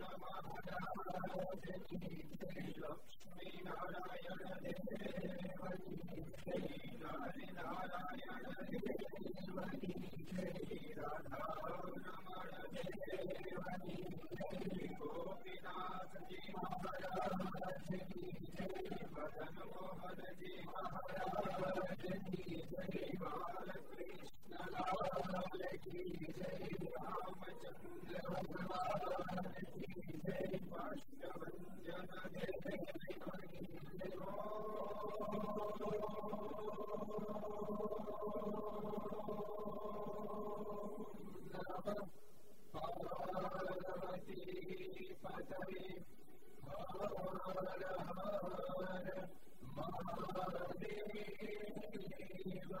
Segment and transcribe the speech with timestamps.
[0.00, 0.52] Namaha
[1.64, 1.96] Devi
[2.40, 4.43] Devi Lakshmi Narayana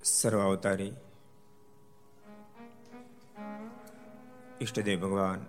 [0.00, 0.92] સર્વ અવતારી
[4.60, 5.40] ઈષ્ટદેવ ભગવાન,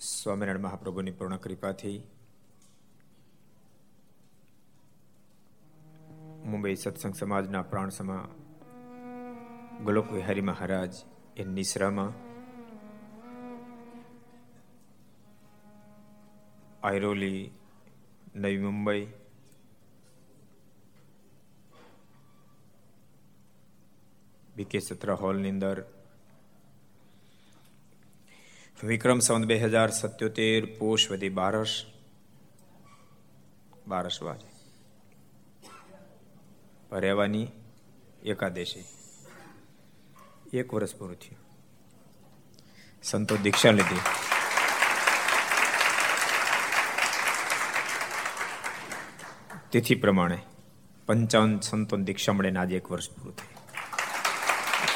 [0.00, 1.98] સ્વામિનારાયણ મહાપ્રભુની પૂર્ણ કૃપાથી
[6.44, 8.28] મુંબઈ સત્સંગ સમાજના પ્રાણ સમા
[9.84, 10.94] ગોલોક વિહારી મહારાજ
[11.36, 12.12] એ નિસરામાં
[16.82, 17.50] આયરોલી,
[18.34, 19.06] નવી મુંબઈ
[24.56, 25.84] બીકે સત્ર હોલની અંદર
[28.84, 31.84] વિક્રમ સંવત બે હજાર સત્યોતેર, પોષ વધી બારસ.
[33.86, 34.50] બારસ વાજે
[36.92, 37.48] રહેવાની
[38.22, 38.84] એકાદશી.
[40.52, 41.38] એક વર્ષ પૂરું થયું.
[43.02, 44.00] સંતો દીક્ષા લીધી.
[49.72, 50.38] તિથિ પ્રમાણે
[51.06, 53.58] પંચાવન સંતો દીક્ષા મળીને આજે એક વર્ષ પૂરું થયું.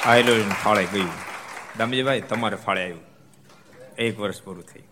[0.09, 1.11] આયેલો ફાળે ગયું.
[1.79, 3.14] દામજીભાઈ તમારે ફાળે આવ્યું.
[3.97, 4.87] એક વર્ષ પૂરું થયું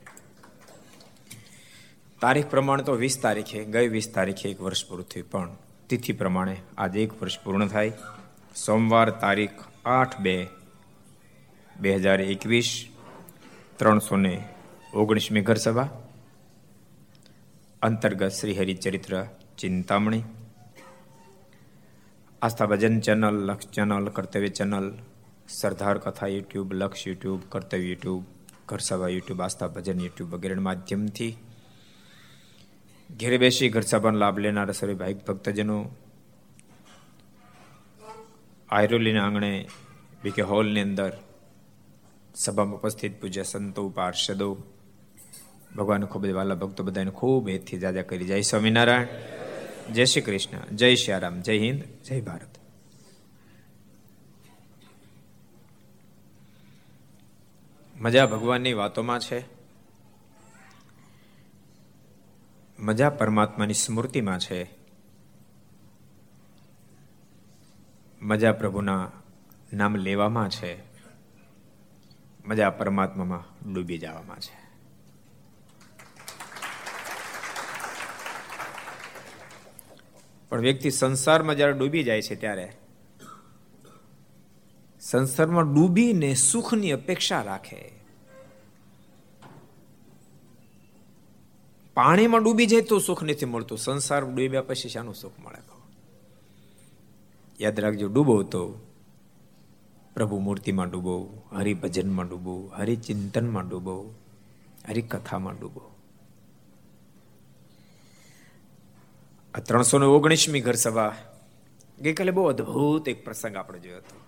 [2.20, 5.50] તારીખ પ્રમાણે તો વીસ તારીખે ગઈ વીસ તારીખે એક વર્ષ પૂરું થયું પણ
[5.88, 7.92] તિથિ પ્રમાણે આજે એક વર્ષ પૂર્ણ થાય
[8.56, 10.36] સોમવાર તારીખ આઠ બે
[11.76, 12.70] બે હજાર એકવીસ
[13.78, 14.34] ત્રણસો ને
[14.94, 15.88] ઓગણીસમી ઘર સભા
[17.82, 19.14] અંતર્ગત Shri Haricharitra
[19.58, 20.24] Chintamani
[22.42, 24.86] Aastha Bhajan channel Laksh channel Kartavya channel
[25.50, 28.24] Sardar Katha YouTube Laksh YouTube Kartavya YouTube
[28.72, 31.32] Gharsabha YouTube Aastha Bhajan YouTube વગેરેના માધ્યમથી
[33.10, 35.76] ઘેરે બેસી ઘરસભાનો લાભ લેનારા સર્વે ભાઈ ભક્તજનો
[38.68, 39.52] આયરોલીના આંગણે
[40.24, 41.12] બીકે હોલની અંદર
[42.34, 44.48] સભામાં ઉપસ્થિત પૂજ્ય સંતો, પાર્ષદો
[45.76, 48.24] ભગવાન ખૂબ જ વાલા ભક્તો બધાને ખૂબ હેતથી જાજા કરી.
[48.24, 52.61] જય સ્વામિનારાયણ, જય શ્રી કૃષ્ણ, જય શ્રી જય હિન્દ, જય ભારત.
[58.02, 59.44] મજા ભગવાનની વાતોમાં છે?
[62.78, 64.70] મજા પરમાત્માની સ્મૃતિમાં છે?
[68.22, 69.12] મજા પ્રભુના
[69.72, 70.82] નામ લેવામાં છે?
[72.44, 74.62] મજા પરમાત્મામાં ડૂબી જવામાં છે?
[80.48, 82.72] પણ વ્યક્તિ સંસારમાં જ્યારે ડૂબી જાય છે ત્યારે
[85.00, 87.91] સંસારમાં ડૂબીને સુખની અપેક્ષા રાખે.
[91.94, 93.78] પાણીમાં ડૂબી જાય તો સુખ નથી મળતું.
[93.78, 95.58] સંસાર ડૂબ્યા પછી શાનું સુખ મળે
[97.60, 98.80] યાદ રાખજો, ડૂબો તો
[100.14, 104.14] પ્રભુ મૂર્તિમાં ડૂબો, હરિભજનમાં ડૂબો, હરિચિંતનમાં ડૂબો,
[104.88, 105.94] હરિકથામાં ડૂબો.
[109.54, 111.14] આ ત્રણસો ને ઓગણીસમી ઘર સભા
[112.00, 114.20] ગઈકાલે બહુ અદભુત એક પ્રસંગ આપણે જોયો હતો.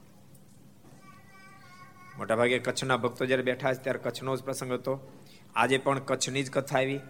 [2.19, 5.13] મોટાભાગે કચ્છના ભક્તો જ્યારે બેઠા છે ત્યારે કચ્છનો જ પ્રસંગ હતો.
[5.55, 7.01] આજે પણ કચ્છની જ કથા આવી.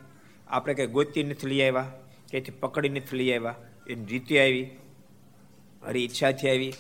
[0.49, 1.91] આપણે કઈ ગોતી નથી લઈ આવ્યા
[2.31, 3.57] ક્યાંથી પકડી નથી લઈ આવ્યા
[3.89, 4.67] એની રીતે આવી
[5.87, 6.75] હરી ઈચ્છાથી આવી,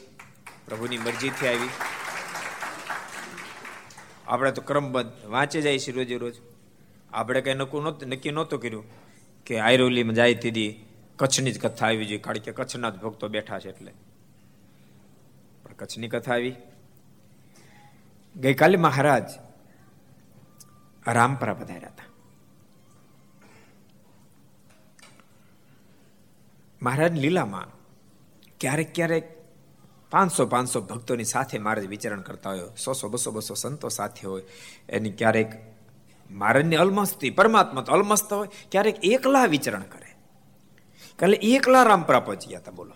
[0.66, 1.72] પ્રભુની મરજીથી આવી.
[4.28, 6.36] આપણે તો ક્રમબદ્ધ વાંચે જાય છે રોજે રોજ.
[7.12, 8.84] આપણે કઈ નક્કી નક્કી નહોતું કર્યું
[9.46, 10.70] કે આયરોલીમાં જાય તેથી
[11.16, 13.92] કચ્છની જ કથા આવી જોઈએ, કારણ કે કચ્છના જ ભક્તો બેઠા છે એટલે.
[15.64, 16.56] પણ કચ્છની કથા આવી.
[18.36, 19.28] ગઈકાલે મહારાજ
[21.06, 22.08] રામપરા પધાર્યા હતા.
[26.84, 27.66] મહારાજ લીલામાં
[28.60, 29.34] ક્યારેક ક્યારેક
[30.10, 34.42] પાંચસો પાંચસો ભક્તોની સાથે મહારાજ વિચરણ કરતા હોય, સો સો બસો બસો સંતો સાથે હોય,
[34.88, 35.52] એની ક્યારેક
[36.30, 40.16] મહારાજની અલમસ્તી પરમાત્મા તો અલમસ્ત હોય, ક્યારેક એકલા વિચરણ કરે.
[41.18, 42.94] કાલે એકલા રામપરા પહોંચી ગયા હતા, બોલો.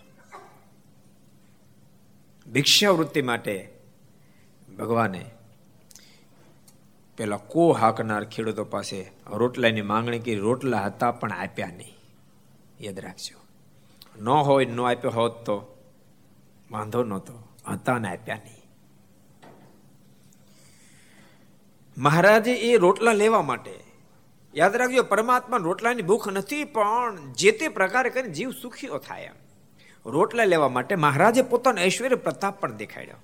[2.53, 3.75] ભિક્ષાવૃત્તિ માટે
[4.79, 5.25] ભગવાને
[7.17, 11.97] પેલા કો હાકનાર ખેડૂતો પાસે રોટલાની માંગણી કરી, રોટલા હતા પણ આપ્યા નહીં.
[12.81, 13.48] યાદ રાખજો.
[14.19, 15.57] ન હોય ન આપ્યો હોત તો
[16.71, 17.35] વાંધો નહોતો
[17.67, 18.65] હતા ને આપ્યા નહીં
[21.97, 23.75] મહારાજે એ રોટલા લેવા માટે
[24.55, 29.39] યાદ રાખજો પરમાત્મા રોટલાની ભૂખ નથી પણ જે તે પ્રકારે કરીને જીવ સુખીઓ થાય એમ
[30.07, 33.21] રોટલા લેવા માટે મહારાજે પોતાનો ઐશ્વર્ય પ્રતાપ પણ દેખાડ્યો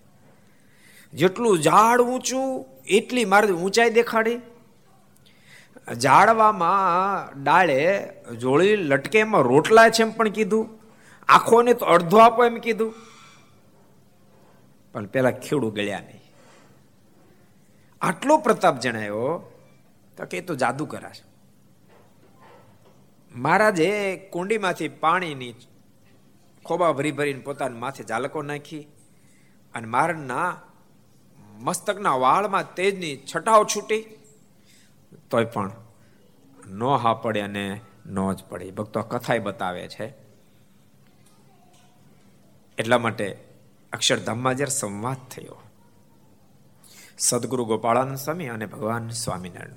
[1.13, 2.49] જેટલું ઝાડ ઊંચું
[2.93, 4.39] એટલી મારે ઊંચાઈ દેખાડી
[5.99, 7.81] ઝાડવામાં ડાળે
[8.39, 10.65] જોળી લટકે એમાં રોટલા છે એમ પણ કીધું
[11.29, 12.95] આખોને તો અડધો આપો એમ કીધું.
[14.93, 16.21] પણ પેલા ખેડૂ ગળ્યા નહીં.
[18.01, 19.53] આટલો પ્રતાપ જણાયો
[20.17, 21.25] તો કે તો જાદુ કરાશે.
[23.35, 25.55] મહારાજે કુંડીમાંથી પાણીની
[26.65, 28.83] ખોબા ભરી ભરીને પોતાના માથે ઝાલકો નાખી
[29.75, 30.63] અને મારના
[31.53, 34.03] મસ્તકના વાળમાં તેજની છટાઓ છૂટી.
[35.31, 35.73] તોય પણ
[36.69, 38.71] નો હા પડે અને નો જ પડે.
[38.71, 40.24] ભક્તો કથાએ બતાવે છે.
[42.79, 43.45] એટલા માટે
[43.93, 45.63] અક્ષરધામમાં જ્યારે સંવાદ થયો,
[47.19, 49.75] સદગુરુ ગોપાળાનંદ સ્વામી અને ભગવાન સ્વામિનારાયણ.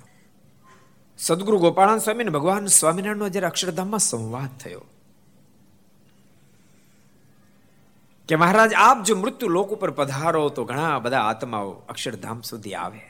[1.18, 4.84] સદગુરુ ગોપાળાનંદ સ્વામી અને ભગવાન સ્વામિનારાયણનો જ્યારે અક્ષરધામમાં સંવાદ થયો,
[8.28, 13.00] કે મહારાજ, આપ જો મૃત્યુ લોક ઉપર પધારો, તો ઘણા બધા આત્માઓ અક્ષરધામ સુધી આવે.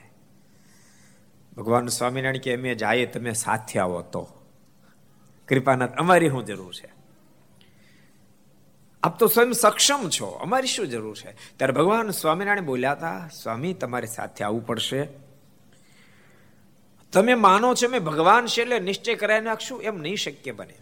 [1.57, 4.29] ભગવાન સ્વામિનારાયણ કે, અમે જાય તમે સાથે આવો તો.
[5.49, 6.98] કૃપાનાથ, અમારી શું જરૂર છે.
[9.03, 10.27] આપ તો સ્વયં સક્ષમ છો.
[10.27, 11.33] અમારી શું જરૂર છે?
[11.57, 15.09] ત્યારે ભગવાન સ્વામિનારાયણ બોલ્યા હતા, સ્વામી, તમારી સાથે આવવું પડશે.
[17.13, 19.83] તમે માનો છો મેં ભગવાન છે એટલે નિશ્ચય કરાવી નાખશું?
[19.83, 20.75] એમ નહીં શક્ય બને.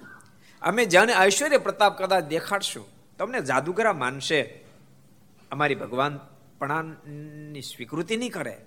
[0.63, 2.87] અમે જાણે ઐશ્વર્ય પ્રતાપ કદાચ દેખાડશું.
[3.19, 4.43] તમને જાદુગરા માનશે.
[5.51, 6.21] અમારી ભગવાન
[6.59, 8.65] પણાની સ્વીકૃતિ નહીં કરે.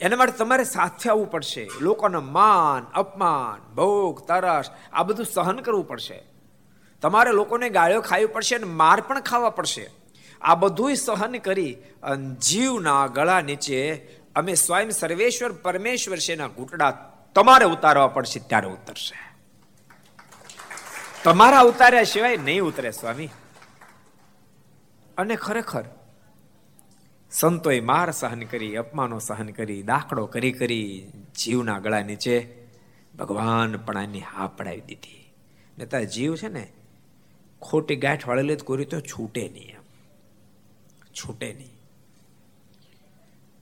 [0.00, 1.68] એના માટે તમારે સાથે આવવું પડશે.
[1.80, 6.33] લોકોના માન, અપમાન, ભોગ તરસ આ બધું સહન કરવું પડશે.
[7.04, 9.90] તમારે લોકોને ગાળ્યો ખાવી પડશે અને માર પણ ખાવા પડશે.
[10.42, 11.76] આ બધું સહન કરી
[12.42, 13.80] જીવના ગળા નીચે
[14.36, 16.90] અમે સ્વયં સર્વેશ્વર પરમેશ્વર છે એના ઘૂંટડા
[17.34, 19.18] તમારે ઉતારવા પડશે ત્યારે ઉતરશે.
[21.24, 23.28] તમારા ઉતાર્યા સિવાય નહીં ઉતરે સ્વામી.
[25.16, 25.84] અને ખરેખર
[27.30, 32.36] સંતોએ માર સહન કરી, અપમાનો સહન કરી, દાખલો કરી કરી જીવના ગળા નીચે
[33.18, 35.20] ભગવાન પણ હા પડાવી દીધી.
[35.78, 36.64] ને તાર જીવ છે ને
[37.64, 39.82] ખોટી ગાંઠ વાળેલી કોરી તો છૂટે નહીં એમ.
[41.12, 41.74] છૂટે નહીં.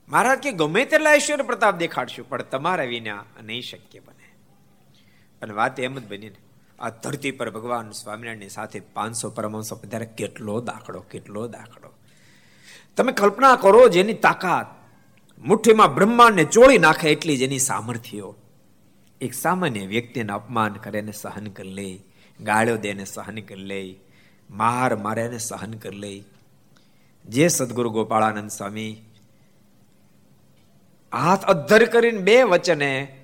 [0.08, 4.28] મહારાજ કે ગમે તેટલા ઐશ્વર્ય પ્રતાપ દેખાડશું, પણ તમારા વિના નહીં શક્ય બને.
[5.42, 6.36] અને વાત એમ જ બની ને,
[6.80, 11.90] આ ધરતી પર ભગવાન સ્વામિનારાયણની સાથે પાંચસો પરમહંસો પધારે કેટલો દાખલો કેટલો દાખલો.
[12.96, 14.66] તમે કલ્પના કરો જેની તાકાત
[15.38, 18.36] મુઠ્ઠીમાં બ્રહ્માંડને ચોળી નાખે એટલી જેની સામર્થ્યો.
[19.20, 22.11] એક સામાન્ય વ્યક્તિને અપમાન કરે ને સહન કરી લે.
[22.42, 23.94] ગાળ્યો દે એને સહન કરી લે
[24.50, 26.24] માર મારે એને સહન કરી લે
[27.28, 29.02] જે સદગુરુ ગોપાળાનંદ સ્વામી
[31.12, 33.18] હાથ અધ્ધર કરીને બે વચને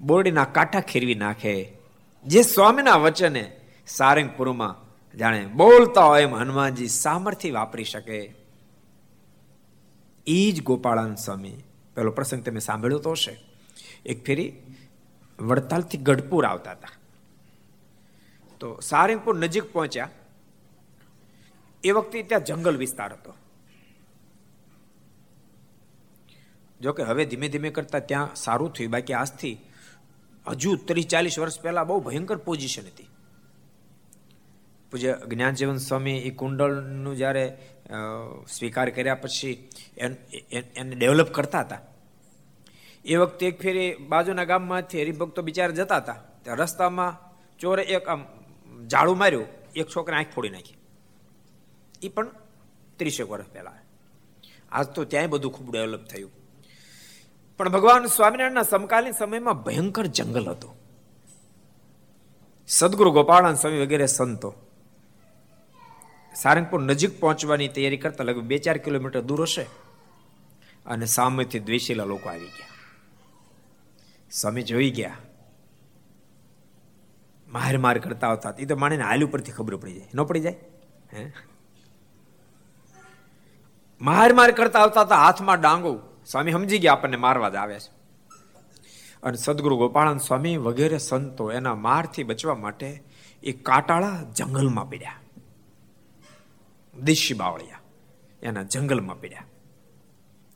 [0.00, 1.72] બોરડીના કાંઠા ખેરવી નાખે,
[2.26, 4.76] જે સ્વામીના વચને સારંગપુરમાં
[5.18, 8.34] જાણે બોલતા હોય એમ હનુમાનજી સામર્થ્ય વાપરી શકે.
[10.26, 11.56] એ જ ગોપાળાનંદ સ્વામી.
[11.96, 13.40] પેલો પ્રસંગ તમે સાંભળ્યો તો હશે.
[14.06, 14.52] એક ફેરી
[15.38, 16.88] વડતાલથી ગઢપુર આવતા હતા.
[18.60, 20.08] તો સારંગપુર નજીક પહોંચ્યા.
[21.84, 23.32] એ વખતે ત્યાં જંગલ વિસ્તાર હતો.
[26.80, 28.92] જોકે હવે ધીમે ધીમે કરતા ત્યાં સારું થયું.
[28.92, 29.54] બાકી આજથી
[30.46, 33.08] હજુ ત્રીસ ચાલીસ વર્ષ પહેલા બહુ ભયંકર પોઝિશન હતી.
[34.90, 37.44] પૂજ્ય જ્ઞાનજીવન સ્વામી એ કુંડળનું જ્યારે
[38.48, 39.54] સ્વીકાર કર્યા પછી
[40.76, 41.80] એને ડેવલપ કરતા હતા.
[43.04, 46.18] એ વખતે એક ફેરી બાજુના ગામમાંથી હરિભક્તો બિચારા જતા હતા.
[46.54, 47.12] રસ્તામાં
[47.58, 48.22] ચોરે એક આમ
[48.86, 49.46] ઝાડું માર્યું,
[49.76, 50.76] એક છોકરા આંખ ફોડી નાખી.
[52.02, 52.28] એ પણ
[52.96, 53.72] ત્રીસેક વર્ષ પહેલા.
[54.72, 56.30] આજ તો ત્યાંય બધું ખૂબ ડેવલપ થયું.
[57.56, 60.80] પણ ભગવાન સ્વામિનારાયણના સમકાલીન સમયમાં ભયંકર જંગલ હતું.
[62.68, 64.54] સદગુરુ ગોપાળાન સ્વામી વગેરે સંતો
[66.34, 69.62] સારંગપુર નજીક પહોંચવાની તૈયારી કરતા લગભગ બે ચાર કિલોમીટર દૂર હશે
[70.86, 72.66] અને સામેથી દ્વેષીલા લોકો આવી ગયા.
[74.30, 75.16] સ્વામી જોઈ ગયા.
[77.50, 78.54] માર માર કરતા આવતા.
[78.58, 80.08] એ તો માણીને હાલ ઉપરથી ખબર પડી જાય.
[80.14, 80.56] ન પડી જાય?
[81.14, 81.32] હે?
[84.00, 86.00] માર માર કરતા આવતા હતા હાથમાં ડાંગો.
[86.26, 88.00] સ્વામી સમજી ગયા આપણને મારવા જ આવે છે.
[89.22, 93.02] અને સદગુરુ ગોપાળાન સ્વામી વગેરે સંતો એના મારથી બચવા માટે
[93.42, 95.14] એ કાટાળા જંગલમાં પીડ્યા.
[97.02, 97.80] દેશી બાવળિયા
[98.42, 99.44] એના જંગલમાં પીડ્યા.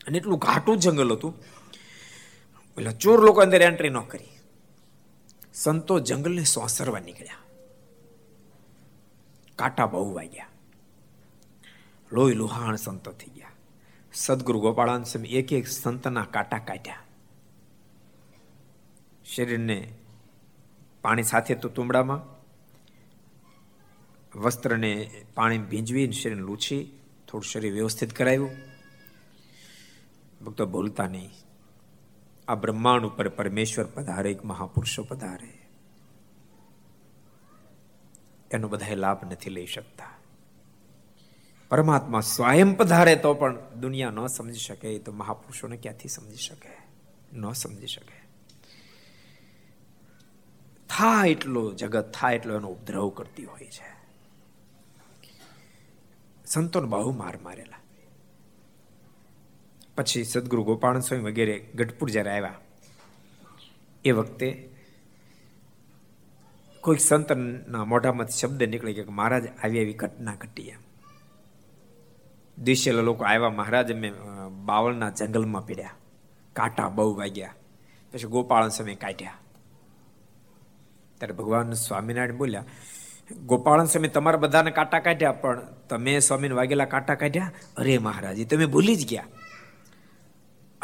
[0.07, 1.35] અને એટલું ઘાટું જંગલ હતું.
[2.77, 4.34] પેલા ચોર લોકો અંદર એન્ટ્રી ન કરી.
[5.55, 7.35] સંતો જંગલને સોસરવા નીકળ્યા.
[9.57, 10.47] કાંટા બહુ વાગ્યા.
[12.13, 13.51] લોહી લુહાણ સંતો થઈ ગયા.
[14.13, 16.97] સદગુરુ ગોપાળાન સ્વામી એક એક સંતના કાંટા કાઢ્યા.
[19.25, 19.95] શરીરને
[21.03, 22.35] પાણી સાથે તો તુંબડામાં,
[24.39, 28.51] વસ્ત્રને પાણી ભીંજવી શરીર લૂછી, થોડું શરીર વ્યવસ્થિત કરાવ્યું.
[30.45, 31.31] ભક્તો ભૂલતા નહીં.
[32.49, 35.69] આ બ્રહ્માંડ ઉપર પરમેશ્વર પધારે, એક મહાપુરુષો પધારે.
[38.51, 40.05] એનો બધા લાભ નથી લઈ શકતા.
[41.69, 46.79] પરમાત્મા સ્વયં પધારે તો પણ દુનિયા ન સમજી શકે તો મહાપુરુષોને ક્યાંથી સમજી શકે?
[47.33, 48.25] ન સમજી શકે.
[50.89, 53.95] થાય એટલો જગત થાય એટલો એનો ઉપદ્રવ કરતી હોય છે.
[56.47, 57.77] સંતોને બહુ માર મારેલા.
[59.99, 62.59] પછી સદગુરુ ગોપાલ સ્વામી વગેરે ગઢપુર જ્યારે આવ્યા,
[64.05, 64.49] એ વખતે
[66.85, 70.83] કોઈક સંતના મોઢામાંથી શબ્દ નીકળી કે મહારાજ આવી આવી ઘટના ઘટી એમ.
[72.59, 74.09] દિશેલા લોકો આવ્યા, મહારાજ અમે
[74.67, 75.97] બાવળના જંગલમાં પીડ્યા.
[76.57, 77.55] કાંટા બહુ વાગ્યા.
[78.13, 79.39] પછી ગોપાલ સમય કાઢ્યા.
[81.21, 82.67] ત્યારે ભગવાન સ્વામિનારાયણ બોલ્યા
[83.51, 87.53] ગોપાળન સ્વામી તમારા બધાને કાંટા કાઢ્યા, પણ તમે સ્વામીને વાગેલા કાંટા કાઢ્યા?
[87.77, 89.29] અરે મહારાજ તમે ભૂલી જ ગયા.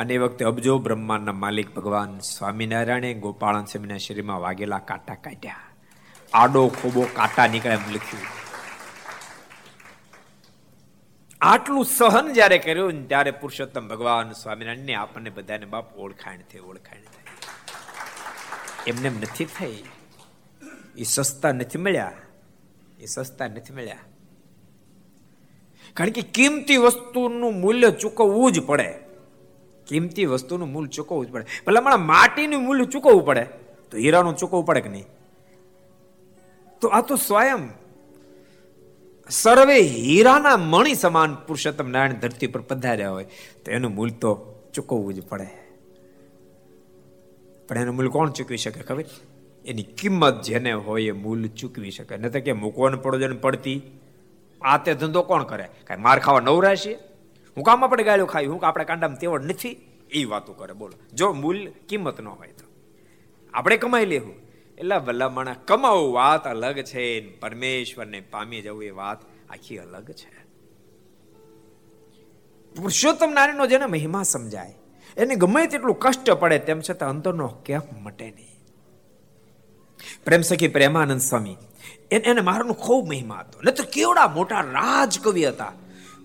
[0.00, 5.56] અને એ વખતે અબજો બ્રહ્માંડના માલિક ભગવાન સ્વામિનારાયણે ગોપાળન સ્વામીના શરીરમાં વાગેલા કાંટા કાઢ્યા.
[6.32, 8.26] આડો ખોબો કાંટા નીકળે એમ લખ્યું.
[11.40, 17.20] આટલું સહન જ્યારે કર્યું ત્યારે પુરુષોત્તમ ભગવાન સ્વામિનારાયણને આપણને બધાને બાપ ઓળખાણ થઈ ઓળખાણ થઈ
[18.86, 19.84] એમને નથી થઈ.
[20.96, 22.12] એ સસ્તા નથી મળ્યા.
[23.00, 23.98] એ સસ્તા નથી મળ્યા.
[25.94, 29.09] કારણ કે કિંમતી વસ્તુનું મૂલ્ય ચૂકવવું જ પડે.
[29.90, 31.46] કિંમતી વસ્તુનું મૂલ્ય ચૂકવવું જ પડે.
[31.66, 33.44] ભલે મારા માટીનું મૂલ્ય ચૂકવવું પડે,
[33.90, 35.08] તો હીરાનું ચૂકવવું પડે કે નહીં?
[36.82, 37.64] તો આ તો સ્વયં
[39.30, 43.28] સર્વે હીરાના મણી સમાન પુરુષોત્તમ નારાયણ ધરતી પર પધાર્યા હોય,
[43.64, 44.30] તો એનું મૂલ્ય તો
[44.74, 45.48] ચૂકવવું જ પડે.
[47.68, 49.04] પણ એનું મૂલ્ય કોણ ચૂકવી શકે ખબર?
[49.64, 52.16] એની કિંમત જેને હોય એ મૂલ્ય ચૂકવી શકે.
[52.16, 53.78] નહીં તો કે મૂકવાનું પડો જેને પડતી,
[54.62, 55.66] આ તે ધંધો કોણ કરે?
[55.86, 56.92] કાંઈ માર ખાવા નવરાશે
[57.56, 59.76] હું કામ આપણે ગાળ્યો ખાઈ, હું આપણે કાંડામાં તેવડ નથી.
[60.10, 60.98] એ વાતો કરે, બોલો.
[61.12, 62.66] જો મૂલ કિંમત ન હોય તો.
[63.54, 64.34] આપણે કમાઈ લેવું.
[64.78, 67.20] એટલે ભલામણા કમાવું, વાત અલગ છે.
[67.38, 69.18] પરમેશ્વરને પામી જવું એ વાત
[69.50, 70.40] આખી અલગ છે.
[72.76, 74.74] પુરુષોત્તમ નારાયણનો જેને મહિમા સમજાય,
[75.16, 78.50] એને ગમે તેટલું કષ્ટ પડે, તેમ છતાં અંતરનો કેમ મટે નહીં.
[80.24, 81.56] પ્રેમ સખી પ્રેમાનંદ સ્વામી,
[82.10, 83.60] એને મારાનો ખૂબ મહિમા હતો.
[83.64, 85.72] ને તો કેવડા મોટા રાજકવિ હતા.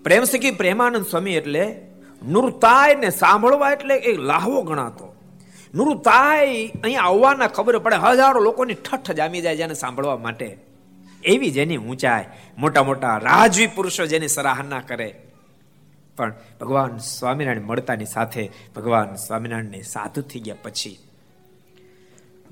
[0.06, 1.76] પ્રેમ સખી પ્રેમાનંદ સ્વામી એટલે
[2.22, 5.16] નૃતાય ને સાંભળવા એટલે એ લાહવો ગણાતો.
[5.74, 10.58] નૃતાય અહીંયા આવવાના ખબર પડે, હજારો લોકોની ઠઠ જામી જાય જેને સાંભળવા માટે.
[11.24, 12.24] એવી જેની ઊંચાઈ,
[12.58, 15.22] મોટા મોટા રાજવી પુરુષો જેની સરાહના કરે.
[16.16, 20.98] પણ ભગવાન સ્વામિનારાયણ મળતાની સાથે, ભગવાન સ્વામિનારાયણને સાધુ થઈ ગયા પછી,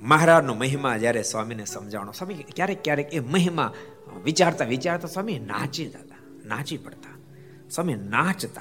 [0.03, 3.73] મહારાજનો મહિમા જ્યારે સ્વામીને સમજાવણો સ્વામી, ક્યારેક ક્યારેક એ મહિમા
[4.25, 7.14] વિચારતા વિચારતા સ્વામી નાચી જતા, નાચી પડતા.
[7.75, 8.61] સ્વામી નાચતા.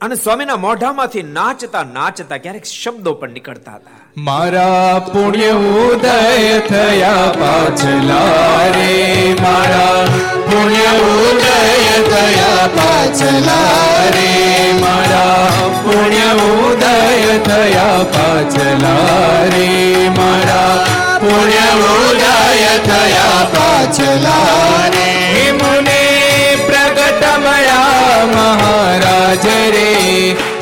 [0.00, 3.90] અને સ્વામીના મોઢામાંથી નાચતા નાચતા ક્યારેક શબ્દો પણ નીકળતા હતા.
[4.16, 10.04] મારા પુણ્ય ઉદય થયા પાછલા રે, મારા
[10.46, 15.50] પુણ્ય ઉદય થયા પાછલા રે, મારા
[15.84, 20.86] પુણ્ય ઉદય થયા પાછલા રે, મારા
[21.20, 24.59] પુણ્ય ઉદય થયા પાછલા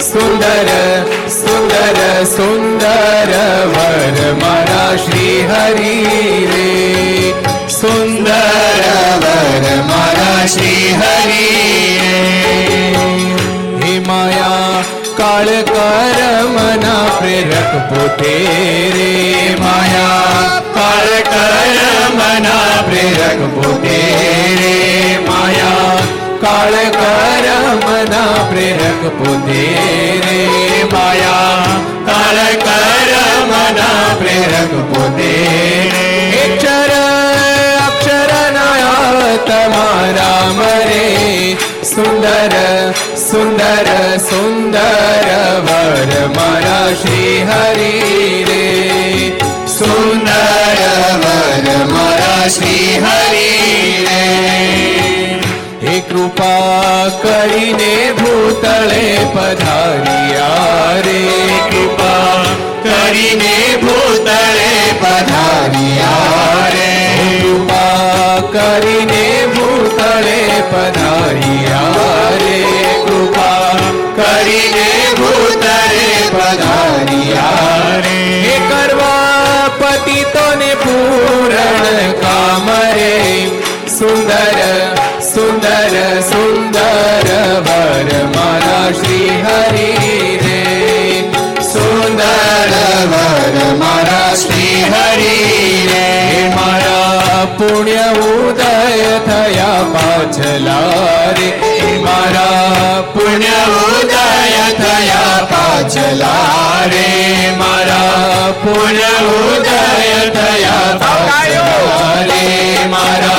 [0.09, 0.69] સુંદર
[1.31, 3.33] સુંદર સુંદર
[3.73, 5.97] વર મારા શ્રી હરિ
[6.51, 6.69] રે
[7.71, 8.87] સુંદર
[9.25, 11.49] વર મારા શ્રી હરિ
[13.81, 14.83] હે માયા
[15.19, 18.35] કાળ કરમના પ્રેરક પોતે
[18.95, 19.11] રે
[19.59, 23.99] માયા કાળ કરમના પ્રેરક પોતે
[24.61, 24.98] રે
[26.49, 29.65] કાળ કરમના પ્રેરક પોતે
[30.23, 30.37] રે
[30.93, 31.75] માયા
[32.07, 35.33] કાળ કરમના પ્રેરક પોતે
[36.39, 36.95] અક્ષર
[37.81, 41.05] અક્ષર નાયા તમારા મરે
[41.91, 42.57] સુંદર
[43.25, 43.93] સુંદર
[44.29, 45.29] સુંદર
[45.67, 47.93] વર મારા શ્રી હરિ
[48.49, 48.65] રે
[49.77, 50.85] સુંદર
[51.23, 53.49] વર મારા શ્રી હરિ
[54.07, 54.98] રે
[56.09, 61.27] કૃપા કરીને ભૂતળે પધારિયા રે.
[61.71, 62.45] કૃપા
[62.83, 66.93] કરીને ભૂતળે પધારિયા રે.
[67.43, 72.63] કૃપા કરીને ભૂતળે પધારિયા રે.
[73.07, 73.77] કૃપા
[74.17, 74.87] કરીને
[75.19, 78.61] ભૂતળે પધારિયા રે.
[78.69, 83.51] કરવા પતિતોને પૂરણ કામ રે.
[83.99, 84.98] સુંદર
[86.31, 87.29] सुन्दर
[87.69, 89.89] वरमाला श्रीहरि
[90.45, 90.61] रे
[91.71, 92.75] सुन्दर
[93.13, 95.37] वरमाला श्रीहरि
[95.91, 96.07] रे
[96.57, 96.99] मारा
[97.59, 100.79] पुण्य उदय थया पाचला
[101.39, 101.51] रे
[102.05, 102.47] मारा
[103.17, 106.35] पुण्य उदय थया पाचला
[106.95, 107.07] रे
[107.61, 108.03] मारा
[108.65, 113.37] पुण्य उदय थया पाचला रे मारा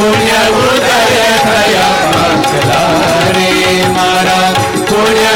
[0.00, 0.98] પુણ્ય ઉદય
[1.46, 3.48] થયા પાછલા રે
[3.96, 4.48] મારા
[4.88, 5.32] પુણ્ય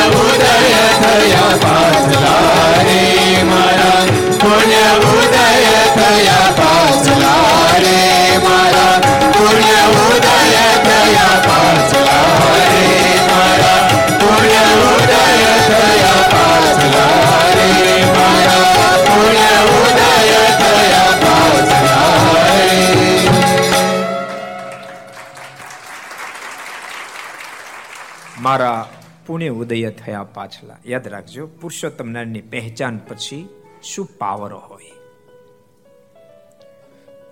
[28.55, 28.89] મારા
[29.27, 30.77] પુણ્ય ઉદય થયા પાછલા.
[30.87, 33.49] યાદ રાખજો, પુરુષોત્તમ નારાયણની પહેચાન પછી
[33.83, 34.91] શું પાવર હોય?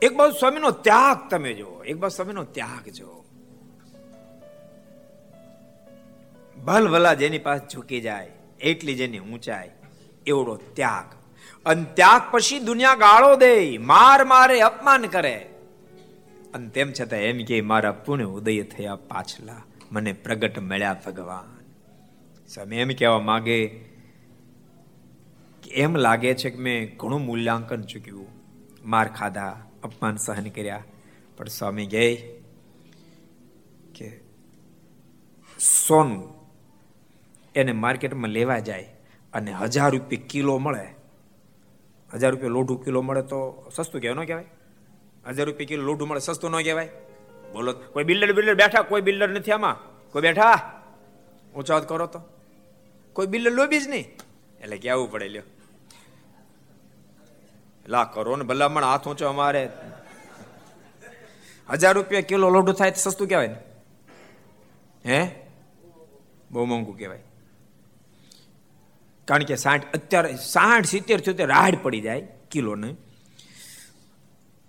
[0.03, 3.25] એક બાજુ સ્વામીનો ત્યાગ તમે જો એક બાજુ સ્વામીનો ત્યાગ જો
[6.65, 8.31] ભલ ભલા જેની પાસે ઝૂકી જાય,
[8.61, 9.71] એટલી જેની ઊંચાઈ,
[10.27, 11.15] એવડો ત્યાગ.
[11.67, 15.37] અને ત્યાગ પછી દુનિયા ગાળો દે, માર મારે અપમાન કરે.
[16.55, 19.63] અને તેમ છતાં એમ કે મારા પુણ્ય ઉદય થયા પાછલા.
[19.93, 21.65] મને પ્રગટ મળ્યા ભગવાન.
[22.47, 23.67] સ્વામી એમ કહેવા માગે
[25.71, 28.27] એમ લાગે છે કે મેં ઘણું મૂલ્યાંકન ચૂક્યું.
[28.85, 30.85] માર ખાધા, અપમાન સહન કર્યા.
[31.37, 32.15] પણ સ્વામી કહે
[33.95, 34.21] કે
[35.59, 36.35] સોનું
[37.55, 38.95] એને માર્કેટમાં લેવા જાય
[39.33, 40.95] અને હજાર રૂપિયા કિલો મળે.
[42.15, 44.45] હજાર રૂપિયા લોઢું કિલો મળે તો સસ્તું કહેવાય, ન કહેવાય?
[45.29, 46.89] હજાર રૂપિયા કિલો લોઢું મળે, સસ્તું ન કહેવાય?
[47.53, 48.83] બોલો કોઈ બિલ્ડર બિલ્ડર બેઠા?
[48.83, 49.77] કોઈ બિલ્ડર નથી આમાં?
[50.11, 50.83] કોઈ બેઠા?
[51.57, 52.21] ઊંચા વાત કરો તો.
[53.13, 54.07] કોઈ બિલ્ડર લોબી જ નહીં.
[54.61, 55.43] એટલે કેવું પડે લ્યો.
[57.89, 59.71] લા કરો ને ભલામણ હાથ ઊંચો અમારે.
[61.71, 63.57] હજાર રૂપિયા કિલો લોઢું થાય તો સસ્તું કહેવાય ને.
[65.07, 65.49] હે?
[66.51, 67.23] બહુ મોંઘું કહેવાય.
[69.25, 72.97] કારણ કે સાઠ અત્યારે સાઠ સિત્તેર સિત્તેર રાડ પડી જાય કિલો ને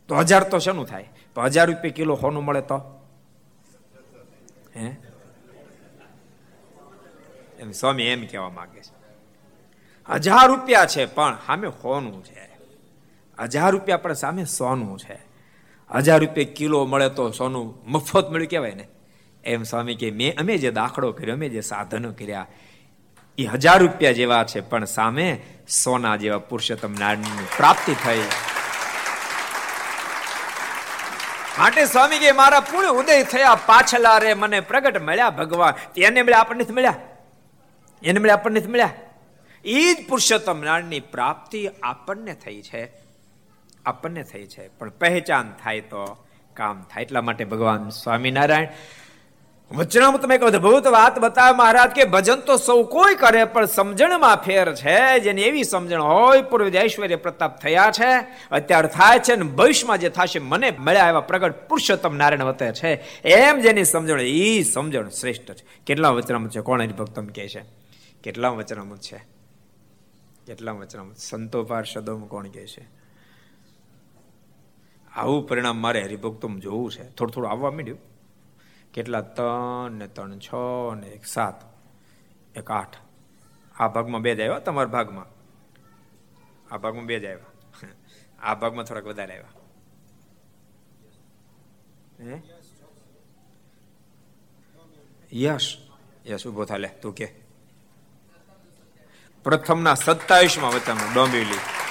[0.08, 1.10] તો હજાર તો શેનું થાય?
[1.36, 3.06] તો હજાર રૂપિયા કિલો હોનો મળે તો?
[4.76, 4.96] હે?
[7.60, 9.04] એમ સ્વામી એમ કહેવા માંગે છે.
[10.14, 12.50] હજાર રૂપિયા છે, પણ સામે હોનું છે.
[13.40, 15.20] હજાર રૂપિયા પણ સામે સોનું છે.
[15.96, 18.88] હજાર રૂપિયા કિલો મળે તો સોનું મફત મળ્યું કહેવાય ને?
[19.44, 22.48] એમ સ્વામી કે મેં અમે જે દાખલો કર્યો, અમે જે સાધનો કર્યા,
[23.38, 28.22] એ હજાર રૂપિયા જેવા છે, પણ સામે સોના જેવા પુરુષોત્તમ નારાયણની પ્રાપ્તિ થઈ.
[31.60, 36.02] માટે સ્વામી કે મારા પૂર્ણ ઉદય થયા પાછલા રે મને પ્રગટ મળ્યા ભગવાન.
[36.02, 36.96] એને મળ્યા આપણને મળ્યા?
[38.04, 38.90] એને મળ્યા આપણને મળ્યા?
[39.66, 42.92] એ જ પુરુષોત્તમ નારાયણની પ્રાપ્તિ આપણને થઈ છે.
[43.86, 44.68] આપણને થઈ છે.
[44.68, 47.04] પણ પહેચાન થાય તો કામ થાય.
[47.04, 48.68] એટલા માટે ભગવાન સ્વામિનારાયણ
[49.72, 54.36] વચનામાં તમે કહો અદભુત વાત બતાવે મહારાજ કે ભજન તો સૌ કોઈ કરે, પણ સમજણમાં
[54.36, 58.26] ફેર છે, જેની એવી સમજણ હોય, પૂર્વ ઐશ્વર્ય પ્રતાપ થયા છે.
[58.52, 63.22] અત્યારે થાય છે ને ભવિષ્યમાં જે થશે, મને મળ્યા એવા પ્રગટ પુરુષોત્તમ નારાયણ વતે છે.
[63.22, 65.66] એમ જેની સમજણ એ સમજણ શ્રેષ્ઠ છે.
[65.88, 66.62] કેટલા વચનામત છે?
[66.62, 67.64] કોણ હરિભક્તમ કહે છે?
[68.24, 69.18] કેટલા વચનામત છે?
[70.48, 71.18] કેટલા વચનામત?
[71.18, 72.88] સંતો પાર્ષદોમાં કોણ કહે છે?
[75.16, 77.04] આવું પરિણામ મારે હરિભક્તોમાં જોવું છે.
[77.10, 78.13] થોડું થોડું આવવા માંડ્યું.
[78.94, 79.22] કેટલા?
[79.22, 80.50] ત્રણ ને ત્રણ છ
[81.00, 81.64] ને એક સાત.
[82.58, 82.98] એક આઠ.
[83.80, 85.26] આ ભાગમાં બે જ આવ્યા તમારા ભાગમાં.
[86.74, 87.46] આ ભાગમાં બે જ આવ્યા.
[88.40, 89.50] આ ભાગમાં થોડાક વધારે આવ્યા.
[95.34, 95.90] યશ.
[96.28, 97.44] યશ ઊભો થાલે તું કે.
[99.44, 101.83] પ્રથમના સત્તાવીસમાં વચ્ચે ડોંબિવલી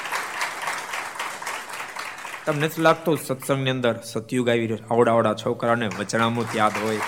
[2.47, 4.01] તમને નથી લાગતું સત્સંગની અંદર?
[4.01, 7.01] સતયુગ આવી આવડા આવડા છોકરાને વચનામૃત યાદ હોય.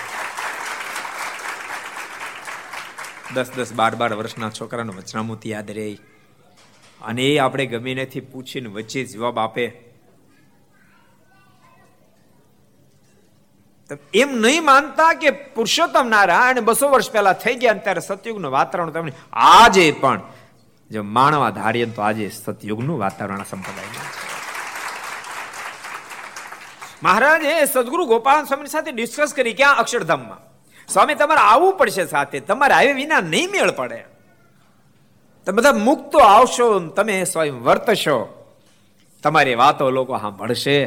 [3.34, 5.98] દસ દસ બાર બાર વર્ષના છોકરાને વચનામૃત યાદ રહે.
[7.02, 9.94] અને એ આપણે ગમે પૂછીને વચ્ચે જવાબ આપે.
[14.14, 19.12] એમ નહીં માનતા કે પુરુષોત્તમ નારાયણ બસો વર્ષ પહેલા થઈ ગયા ત્યારે સતયુગનું વાતાવરણ તમને
[19.32, 20.22] આજે પણ
[20.90, 24.23] જો માણવા ધારીએ તો આજે સતયુગનું વાતાવરણ સંપ્રદાય
[27.02, 30.54] મહારાજે સદગુરુ ગોપાલ સ્વામી સાથે ડિસ્કસ કરી ક્યાં અક્ષરધામમાં.
[30.88, 32.40] સ્વામી, તમારે આવવું પડશે સાથે.
[32.40, 34.04] તમારે આવે વિના નહીં મેળ પડે.
[35.46, 38.40] તમે બધા મુક્તો આવશો તમે સ્વયં વર્તશો.
[39.22, 40.84] તમારી વાતો લોકો સાંભળશે.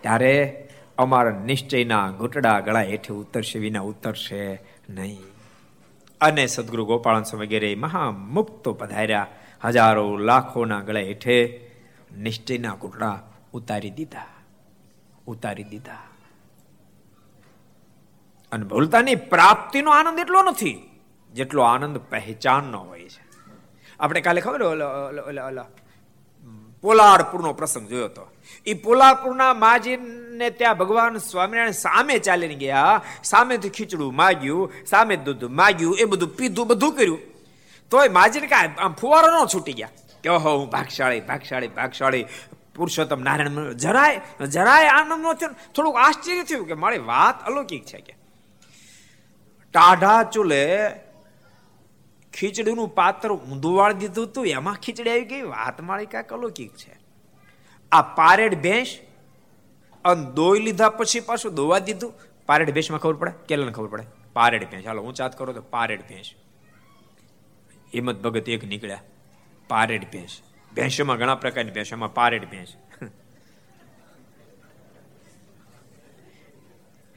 [0.00, 5.20] ત્યારે અમારા નિશ્ચયના ઘૂંટડા ગળા હેઠે ઉતરશે, વિના ઉતરશે નહીં.
[6.20, 9.26] અને સદગુરુ ગોપાલ વગેરે મહામુક્તો પધાર્યા.
[9.64, 11.70] હજારો લાખોના ગળા હેઠે
[12.18, 13.22] નિશ્ચયના ઘૂંટડા
[13.52, 14.26] ઉતારી દીધા.
[15.28, 16.04] ઉતારી દીધા.
[18.52, 20.78] અને ભૂલતાની પ્રાપ્તિનો આનંદ એટલો નથી,
[21.34, 23.22] જેટલો આનંદ પહેચાનનો હોય છે.
[24.00, 24.62] આપણે કાલે ખબર
[26.84, 28.24] પોલાળપુરનો પ્રસંગ જોયો હતો
[28.66, 35.98] એ પોલાળપુરના માજીને ત્યાં ભગવાન સ્વામિનારાયણ સામે ચાલીને ગયા, સામેથી ખીચડું માગ્યું, સામે દૂધ માગ્યું,
[35.98, 37.20] એ બધું પીધું, બધું કર્યું.
[37.92, 39.96] તોય માજીને કાંઈ આમ ફુવારો ન છૂટી ગયા.
[40.22, 42.24] કે ઓહો, હું ભાગશાળી ભાગશાળી ભાગશાળી
[42.78, 45.50] પુરુષોત્તમ નારાયણ જરાય જરાય આનંદ નો થયો.
[45.74, 48.16] થોડુંક આશ્ચર્ય થયું કે મારી વાત અલૌકિક છે કે.
[49.72, 50.90] ટાઢા ચૂલે
[52.34, 55.42] ખીચડીનું પાત્ર ઊંધું વાળી દીધું હતું એમાં ખીચડી આવી ગઈ?
[55.42, 56.98] વાત મારી કાંઈક અલૌકિક છે.
[57.92, 58.98] આ પારેડ ભેંસ
[60.04, 62.12] અને દોઈ લીધા પછી પાછું દોવા દીધું.
[62.46, 63.32] પારેડ ભેંસમાં ખબર પડે?
[63.48, 64.04] કેલાને ખબર પડે?
[64.32, 64.86] પારેડ ભેંસ.
[64.86, 66.34] હાલો, હું ચાત કરો તો પારેડ ભેંસ.
[67.94, 69.02] હિંમત ભગત એક નીકળ્યા.
[69.68, 70.42] પારેડ ભેંસ.
[70.78, 72.76] ભેંસોમાં ઘણા પ્રકારની ભેંસ એમાં પારેડ ભેંસ.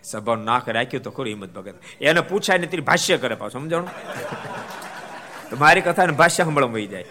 [0.03, 1.75] સભા નાક રાખ્યું તો ખરું હિંમત ભગત.
[2.01, 3.89] એને પૂછાય ને તેની ભાષ્ય કરે પાછું, સમજાણું?
[5.49, 7.05] તો મારી કથાને ભાષ્ય સાંભળવા જાય.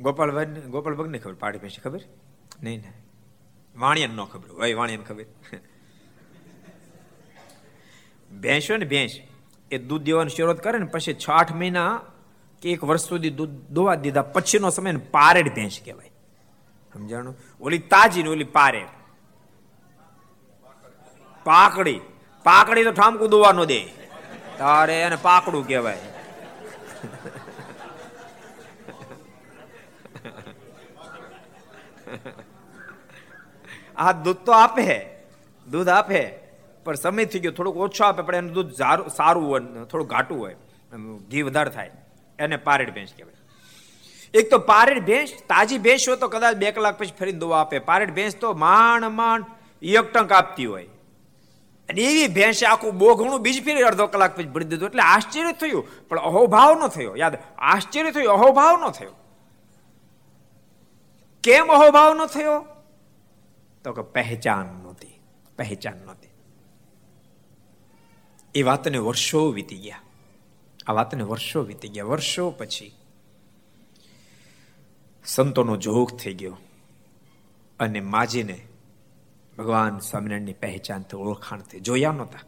[0.00, 1.34] ગોપાલભાઈ ગોપાલ ભગ ને ખબર?
[1.34, 2.00] પાડી ભેંસી ખબર?
[2.62, 2.92] નહીં ને.
[3.76, 5.24] વાણિયાને ન ખબર હોય, વાણિયાને ખબર.
[8.40, 9.20] ભેંસો ને ભેંસ.
[9.70, 12.00] એ દૂધ દેવાની શરૂઆત કરે ને, પછી છ આઠ મહિના
[12.62, 14.22] કે એક વર્ષ સુધી દૂધ દોવા દીધા.
[14.22, 16.10] પછીનો સમય પારેડ ભેંસ કહેવાય.
[16.92, 17.36] સમજાણું?
[17.60, 18.86] ઓલી તાજી ને ઓલી પારેડ.
[21.44, 22.00] પાકડી.
[22.44, 23.84] પાકડી તો ઠામકું દોવા નો દે.
[24.58, 25.98] તારે એને પાકડું કહેવાય.
[33.96, 35.18] આ દૂધ તો આપે.
[35.70, 36.43] દૂધ આપે.
[36.84, 38.72] પણ સમય થઈ ગયો, થોડુંક ઓછો આપે, પણ એનું દૂધ
[39.16, 40.56] સારું હોય, થોડું ઘાટું હોય
[41.30, 41.90] ઘી વધારે થાય.
[42.38, 43.36] એને પારેડ ભેંસ કહેવાય.
[44.34, 47.78] એક તો પારેડ ભેંસ, તાજી ભેંસ હોય તો કદાચ બે કલાક પછી ફરી દવા આપે.
[47.90, 49.44] પારેડ ભેંસ તો માંડ માંડ
[49.82, 50.86] એક ટંક આપતી હોય.
[51.88, 54.88] અને એવી ભેંસે આખું બોઘણું બીજ ફેરી અડધો કલાક પછી ભરી દીધું.
[54.88, 57.12] એટલે આશ્ચર્ય થયું, પણ અહોભાવ ન થયો.
[57.16, 59.14] યાદ, આશ્ચર્ય થયું, અહોભાવ ન થયો.
[61.44, 62.56] કેમ અહોભાવ ન થયો?
[63.84, 65.14] તો કે પહેચાન નહોતી
[65.58, 66.23] પહેચાન નહોતી.
[68.54, 70.00] એ વાતને વર્ષો વીતી ગયા.
[70.86, 72.04] આ વાતને વર્ષો વીતી ગયા.
[72.04, 72.92] વર્ષો પછી
[75.24, 76.56] સંતોનો જોગ થઈ ગયો
[77.80, 78.60] અને માજીને
[79.58, 82.38] ભગવાન સ્વામિનારાયણની પહેચાનથી ઓળખાણથી જોયા નહોતા.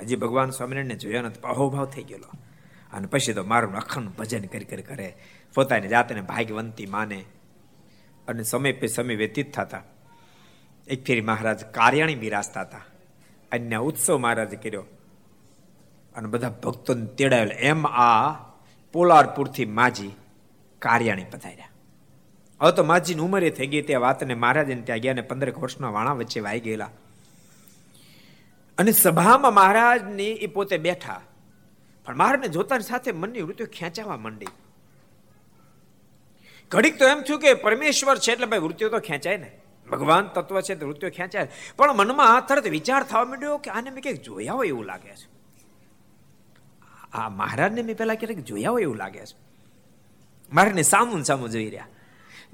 [0.00, 1.48] હજી ભગવાન સ્વામિનારાયણને જોયા નહોતા.
[1.48, 2.28] અહોભાવ થઈ ગયેલો.
[2.92, 5.16] અને પછી તો મારું અખંડ ભજન કરી કરી કરે.
[5.54, 7.24] પોતાની જાતને ભાગ્યવંતી માને.
[8.28, 9.82] અને સમય પે સમય વ્યતીત થતા
[10.88, 12.80] એક ફેરી મહારાજ કાર્યાણી બિરાજતા હતા.
[13.52, 14.84] અન્ય ઉત્સવ મહારાજે કર્યો.
[16.16, 17.54] અને બધા ભક્તોને તેડાવેલા.
[17.54, 18.32] એમ આ
[18.92, 20.10] પોલારપુરથી માજી
[20.78, 21.68] કાર્યાણી પધાર્યા.
[22.62, 26.12] હવે તો માજીની ઉંમરે થઈ ગઈ તે વાતને મહારાજને ત્યાં ગયા અને પંદરેક વર્ષના વાણા
[26.12, 26.90] વચ્ચે વાઈ ગયેલા.
[28.78, 31.20] અને સભામાં મહારાજની એ પોતે બેઠા.
[32.04, 34.46] પણ મહારાજને જોતાની સાથે મનની વૃત્તિઓ ખેંચાવા માંડી.
[36.70, 39.52] ઘડીક તો એમ થયું કે પરમેશ્વર છે એટલે ભાઈ વૃત્તિઓ તો ખેંચાય ને.
[39.90, 41.48] ભગવાન તત્વ છે તો વૃત્તિઓ ખેંચાય.
[41.76, 45.31] પણ મનમાં તરત વિચાર થવા માંડ્યો કે આને મેં કંઈક જોયા હોય એવું લાગે છે.
[47.12, 49.36] આ મહારાજને મેં પહેલાં ક્યારેક જોયા હોય એવું લાગે છે.
[50.52, 51.86] મહારાજને સામું સામું જોઈ રહ્યા.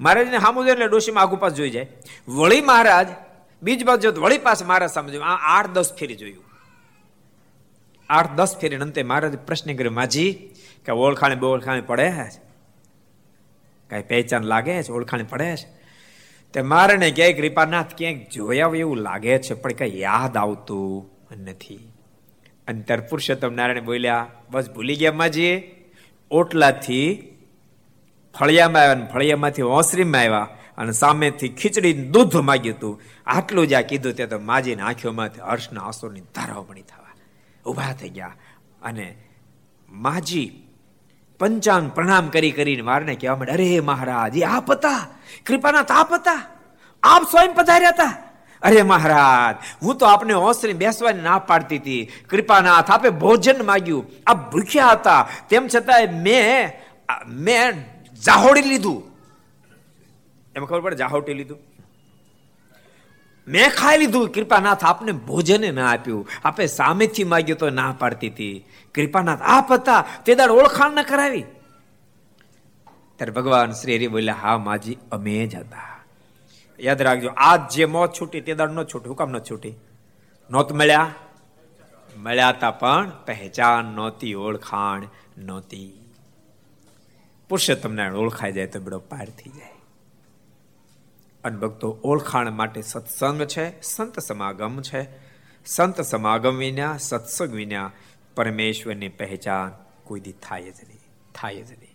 [0.01, 1.87] મહારાજને સામું જોઈએ એટલે ડોશીમાં આગુ પાસ જોઈ જાય.
[2.27, 3.07] વળી મહારાજ,
[3.63, 5.27] બીજ બાજુ વળી પાસે મહારાજ સામે જોયું.
[5.27, 6.43] આ આઠ દસ ફેરી જોયું.
[8.09, 10.33] આઠ દસ ફેરી અંતે મહારાજ પ્રશ્ન કર્યો, માજી,
[10.85, 12.49] કે ઓળખાણે બે ઓળખાણે પડે છે
[13.89, 14.91] કઈ પહેચાન લાગે છે?
[14.91, 15.79] ઓળખાણે પડે છે?
[16.53, 21.09] તે મારે ક્યાંય કૃપાનાથ ક્યાંક જોયા એવું લાગે છે, પણ કઈ યાદ આવતું
[21.43, 21.91] નથી.
[22.69, 25.61] અને ત્યારે પુરુષોત્તમ નારાયણ બોલ્યા, બસ ભૂલી ગયા માજી?
[26.31, 27.35] ઓટલાથી
[28.39, 33.01] ફળિયામાં આવ્યા ફળિયામાંથી ઓસરીમાં આવ્યા અને સામેથી ખીચડી દૂધ માગ્યું હતું.
[33.27, 37.13] આટલું જ આ કીધું ત્યાં તો માજીની આંખોમાંથી હર્ષના આંસુની ધારાવણી થવા.
[37.71, 38.33] ઊભા થઈ ગયા.
[38.81, 39.15] અને
[39.89, 40.67] માજી
[41.39, 45.07] પંચાંગ પ્રણામ કરી કરીને મારને કહેવા માંડે અરે મહારાજ, એ આપ હતા?
[45.45, 46.45] કૃપાના તાપ હતા?
[47.03, 48.28] આપ સ્વયં પધાર્યા હતા?
[48.61, 52.11] અરે મહારાજ, હું તો આપને ઓસરી બેસવાની ના પાડતી હતી.
[52.29, 54.11] કૃપાનાથ, આપે ભોજન માગ્યું.
[54.27, 55.29] આપ ભૂખ્યા હતા.
[55.49, 56.71] તેમ છતાં મેં
[57.27, 57.85] મેં
[58.25, 59.03] જાહોડી લીધું.
[60.55, 61.57] એમ ખબર પડે જાહોટી લીધું?
[63.47, 64.31] મેં ખાઈ લીધું.
[64.31, 66.27] કૃપાનાથ આપને ભોજન ના આપ્યું.
[66.45, 68.65] આપે સામેથી માગ્યું તો ના પાડતી હતી.
[68.95, 70.05] કૃપાનાથ, આપ હતા.
[70.25, 71.41] તે દાડ ઓળખાણ ન કરાવી.
[73.15, 75.98] ત્યારે ભગવાન શ્રી હરિ બોલ્યા, હા માજી, અમે જ હતા.
[76.79, 79.73] યાદ રાખજો, આજ જે મોત છૂટી તે દાડ ન છૂટી, હુકામ ન છૂટી.
[80.51, 81.13] નોત મળ્યા?
[82.17, 85.93] મળ્યા હતા પણ પહેચાન નહોતી, ઓળખાણ નહોતી.
[87.49, 89.71] પુરુષોત્તમને ઓળખાઈ જાય તો બેડો પાર થઈ જાય.
[91.43, 91.57] અને
[92.03, 95.07] ઓળખાણ માટે સત્સંગ છે, સંત સમાગમ છે.
[95.65, 97.91] સંત સમાગમ વિના, સત્સંગ વિના
[98.35, 99.71] પરમેશ્વરની પહેચાન
[100.03, 100.99] કોઈ દી થાય જ નહીં,
[101.35, 101.88] થાય જ નહીં.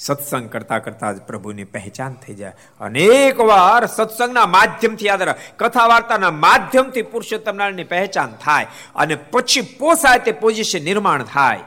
[0.00, 2.52] સત્સંગ કરતા કરતા જ પ્રભુની પહેચાન થઈ જાય.
[2.80, 9.60] અનેક વાર સત્સંગના માધ્યમથી યાદ રાખ કથા વાર્તાના માધ્યમથી પુરુષોત્તમ નારાયણની પહેચાન થાય અને પછી
[9.60, 11.60] પોસાય તે પોઝિશન નિર્માણ થાય.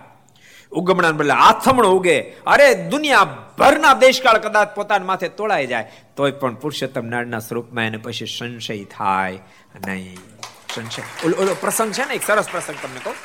[0.72, 2.19] ઉગમણા બદલે આથમણો ઉગે.
[2.48, 3.24] અરે દુનિયા
[3.58, 8.84] ભરના દેશકાળ કદાચ પોતાના માથે તોળાઈ જાય, તોય પણ પુરુષોત્તમ નારાયણના સ્વરૂપમાં એને પછી સંશય
[8.84, 9.39] થાય
[9.88, 10.17] નહીં.
[10.76, 11.04] સંશય.
[11.30, 13.15] ઓલો પ્રસંગ છે ને, એક સરસ પ્રસંગ તમને કહું.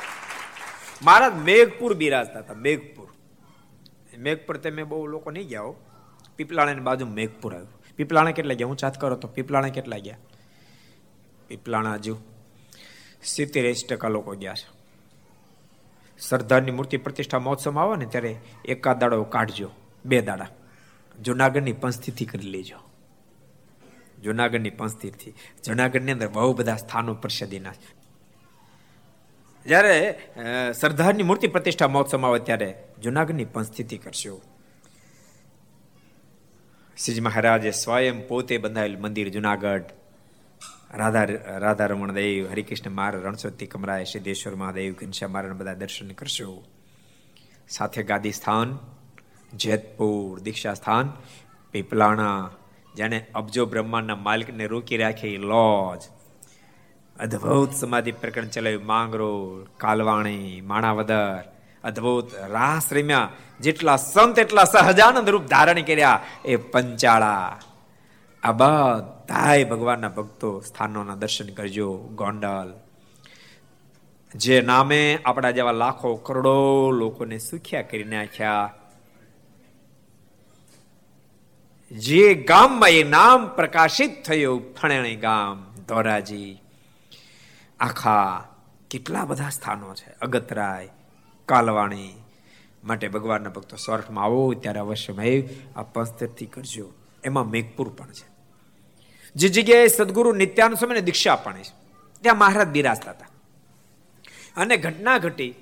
[1.01, 3.08] મહારાજ મેઘપુર બિરાજતા હતા, મેઘપુર.
[4.19, 5.75] મેઘપુર તમે બહુ લોકો નહીં ગયા હો.
[6.35, 7.69] પીપલાણાની બાજુ મેઘપુર આવ્યું.
[7.95, 8.67] પીપલાણા કેટલા ગયા?
[8.67, 10.17] હું ચાત કરો તો પીપલાણા કેટલા ગયા?
[11.47, 12.17] પીપલાણા હજુ
[13.23, 14.79] સિત્તેર એસી ટકા લોકો ગયા છે.
[16.19, 19.71] સરદારની મૂર્તિ પ્રતિષ્ઠા મહોત્સવ આવે ને ત્યારે એકાદ દાડો કાઢજો,
[20.05, 20.47] બે દાડા.
[21.21, 22.75] જુનાગઢની પંચસ્થિતિ કરી લેજો.
[24.21, 25.31] જુનાગઢની પંચસ્થિતિ
[25.65, 27.71] જુનાગઢની અંદર બહુ બધા સ્થાનો પ્રસિદ્ધિના
[29.69, 29.95] જ્યારે
[30.75, 34.41] સરદારની મૂર્તિ પ્રતિષ્ઠા મહોત્સવ આવે ત્યારે જુનાગઢની પણ સ્થિતિ કરશો.
[36.97, 39.87] શ્રીજી મહારાજે સ્વયં પોતે બંધાયેલ મંદિર જુનાગઢ.
[40.93, 41.23] રાધા
[41.57, 46.63] રાધા રમણ દેવ હરિકૃષ્ણ માર રણસોતી કમરાય, સિદ્ધેશ્વર મહાદેવ ઘનશ્યા મારા, બધા દર્શન કરશો.
[47.69, 48.69] સાથે ગાદી સ્થાન,
[49.53, 51.11] જેતપુર દીક્ષા સ્થાન,
[51.71, 52.51] પીપલાણા
[52.95, 56.01] જેને અબજો બ્રહ્માંડના માલિકને રોકી રાખે લોજ.
[57.19, 61.43] અદ્ભુત સમાધિ પ્રકરણ ચલાવ્યું માંગરોળ કાલવાણી, માણાવદર,
[61.83, 63.29] અદ્ભુત રાસ રમ્યા.
[63.59, 67.59] જેટલા સંત, એટલા સહજાનંદ રૂપ ધારણ કર્યા એ પંચાળા.
[68.43, 72.73] આ બધાય ભગવાનના ભક્તો સ્થાનોના દર્શન કરજો, ગોંડલ.
[74.35, 78.73] જે નામે આપણા જેવા લાખો, કરોડો લોકોને સુખ્યા કરી નાખ્યા.
[81.91, 86.61] જે ગામમાં એ નામ પ્રકાશિત થયું, ફણેણી ગામ, ધોરાજી.
[87.79, 88.47] આખા
[88.89, 90.09] કેટલા બધા સ્થાનો છે?
[90.21, 90.89] અગતરાય,
[91.45, 92.13] કાલવાણી
[92.83, 95.43] માટે ભગવાનના ભક્તો સ્વર્ગમાં આવો, ત્યારે અવશ્ય
[95.75, 96.93] આ પંચતરથી કરજો.
[97.23, 98.29] એમાં મેઘપુર પણ છે.
[99.35, 101.73] જે જગ્યાએ સદગુરુ નિત્યાનું સમય દીક્ષા આપવાની છે,
[102.21, 103.25] ત્યાં મહારાજ બિરાજતા હતા.
[104.57, 105.55] અને ઘટના ઘટી.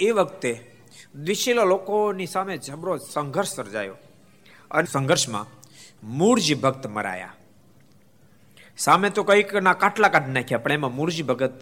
[0.00, 0.76] એ વખતે
[1.14, 3.94] દ્વિશીલા લોકોની સામે જબરો સંઘર્ષ સર્જાયો.
[4.70, 5.46] અને સંઘર્ષમાં
[6.02, 7.32] મૂળજી ભક્ત મરાયા
[8.78, 11.54] સામે તો કંઈક ના કાટલા કાઢી નાખ્યા, પણ એમાં મૂળજી ભગત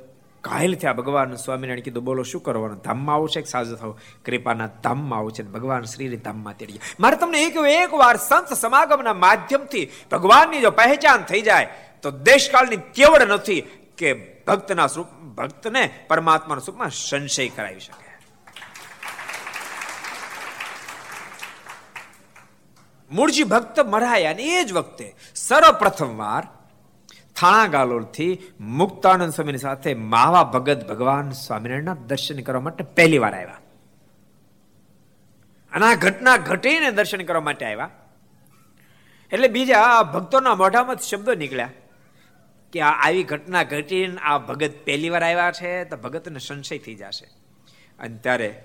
[0.44, 0.92] ઘાયલ થયા.
[0.92, 2.80] ભગવાન સ્વામિનારાયણ કીધું, બોલો, શું કરવાનું?
[2.86, 3.96] ધામમાં આવશે કે સાજો થવું?
[4.24, 9.86] કૃપાના ધામમાં આવશે ભગવાન શ્રી ધામમાં તેડી મારે તમને એક એક વાર સંત સમાગમના માધ્યમથી
[10.12, 11.68] ભગવાનની જો પહેચાન થઈ જાય,
[12.02, 13.61] તો દેશકાળની કેવડ નથી
[13.98, 14.08] કે
[14.46, 18.06] ભક્તના સ્વરૂપ, ભક્તને પરમાત્માના સ્વરૂપમાં સંશય કરાવી શકે.
[23.11, 26.44] મૂળજી ભક્ત મરાયા અને એ જ વખતે સર્વપ્રથમ વાર
[27.41, 33.59] થાણા ગાલોલથી મુક્તાનંદ સ્વામીની સાથે માવા ભગત ભગવાન સ્વામિનારાયણના દર્શન કરવા માટે પહેલી વાર આવ્યા.
[35.72, 37.91] અને આ ઘટના ઘટીને દર્શન કરવા માટે આવ્યા.
[39.32, 41.70] એટલે બીજા ભક્તોના મોઢામાં શબ્દો નીકળ્યા
[42.72, 46.95] કે આ આવી ઘટના ઘટીને આ ભગત પહેલી વાર આવ્યા છે તો ભગતને સંશય થઈ
[46.95, 47.26] જશે.
[47.99, 48.64] અને ત્યારે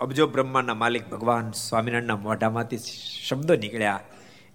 [0.00, 2.78] અબજો બ્રહ્માના માલિક ભગવાન સ્વામિનારાયણના મોઢામાંથી
[3.28, 4.00] શબ્દો નીકળ્યા.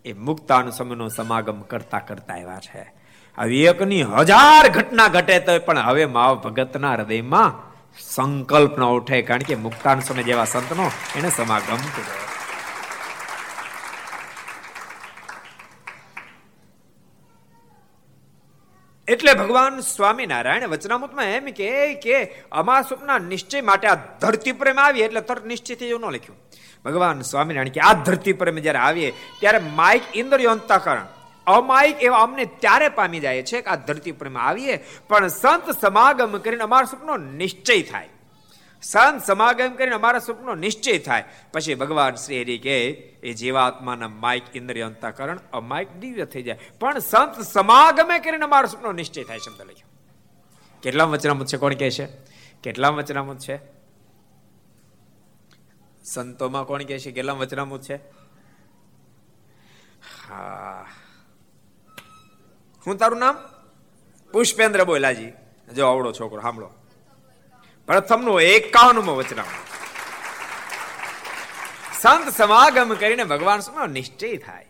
[0.06, 2.95] એ મુક્તાનુસમનો સમાગમ કરતા કરતા આવ્યા છે.
[3.38, 7.56] આવી એકની હજાર ઘટના ઘટે તો પણ હવે માવ ભગતના હૃદયમાં
[8.12, 10.86] સંકલ્પ ન ઉઠે, કારણ કે મુક્તાન સમય જેવા સંતનો
[11.18, 12.22] એને સમાગમ કર્યો.
[19.08, 21.70] એટલે ભગવાન સ્વામિનારાયણ વચનામૃતમાં એમ કે
[22.06, 22.18] કે
[22.62, 26.40] અમા સ્વપ્ના નિશ્ચય માટે આ ધરતી પ્રેમ આવી એટલે તરત નિશ્ચયથી એવું ન લખ્યું.
[26.86, 29.12] ભગવાન સ્વામિનારાયણ કે આ ધરતી પ્રેમ જ્યારે આવીએ,
[29.42, 31.06] ત્યારે માઇક ઇન્દ્રિયો અંતકરણ.
[31.48, 34.78] અમાયિક એવા અમને ત્યારે પામી જાય છે કે આ ધરતી પર આવીએ,
[35.08, 38.10] પણ સંત સમાગમ કરીને અમારો સપનો નિશ્ચય થાય.
[38.82, 41.24] સંત સમાગમ કરીને અમારા સપનો નિશ્ચય થાય.
[41.54, 42.86] પછી ભગવાન શ્રી હરિ કે
[43.24, 46.60] એ જીવાત્માના માઇક ઇન્દ્રિય અંતકરણ અમાયિક દિવ્ય થઈ જાય.
[46.80, 49.88] પણ સંત સમાગમે કરીને અમારો સપનો નિશ્ચય થાય શબ્દ લખ્યો.
[50.82, 51.58] કેટલા વચનામૃત છે?
[51.58, 52.08] કોણ કહે છે?
[52.64, 53.60] કેટલા વચનામૃત છે?
[56.04, 57.12] સંતોમાં કોણ કહે છે?
[57.12, 57.96] કેટલા વચનામૃત છે?
[60.30, 60.86] હા.
[62.88, 63.36] હું તારું નામ?
[64.32, 65.32] પુષ્પેન્દ્ર બોલાજી.
[65.76, 66.70] જો આવડો છોકરો, સાંભળો.
[67.88, 69.46] પ્રથમનું એકાવનમો વચનામ.
[72.02, 74.66] સંત સમાગમ કરીને ભગવાન સમય નિશ્ચય થાય.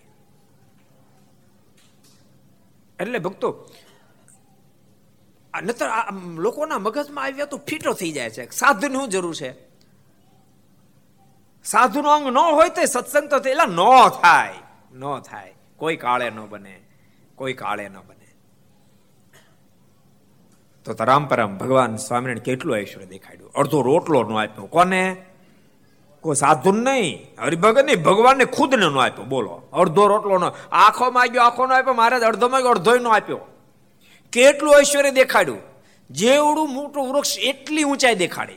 [2.99, 3.71] એટલે ભક્તો
[5.63, 5.85] નતર
[6.35, 8.49] લોકોના મગજમાં આવ્યા તો ફીટો થઈ જાય છે.
[8.49, 9.51] સાધુ શું જરૂર છે?
[11.63, 14.53] સાધુનો અંગ ન હોય તો સત્સંગ તો એટલા ન થાય.
[14.93, 15.55] ન થાય.
[15.77, 16.84] કોઈ કાળે ન બને.
[17.35, 18.25] કોઈ કાળે ન બને.
[20.85, 23.51] તો તરામપરામ ભગવાન સ્વામિનારાયણ કેટલું ઐશ્વર્ય દેખાડ્યું?
[23.51, 24.65] અડધો રોટલો નો આપ્યો.
[24.65, 25.17] કોને?
[26.21, 27.27] કોઈ સાધુ નહીં.
[27.41, 29.25] હરિભગત નહીં, ભગવાનને ખુદને નો આપ્યો.
[29.25, 29.61] બોલો.
[29.73, 30.51] અડધો રોટલો નો.
[30.71, 31.93] આખો માગ્યો, આખો નો આપ્યો.
[31.93, 33.39] મહારાજ, અડધો માગ્યો અડધો નો આપ્યો.
[34.31, 35.59] કેટલું ઐશ્વર્ય દેખાડ્યું?
[36.11, 38.53] જેવડું મોટું વૃક્ષ એટલી ઊંચાઈ દેખાડી.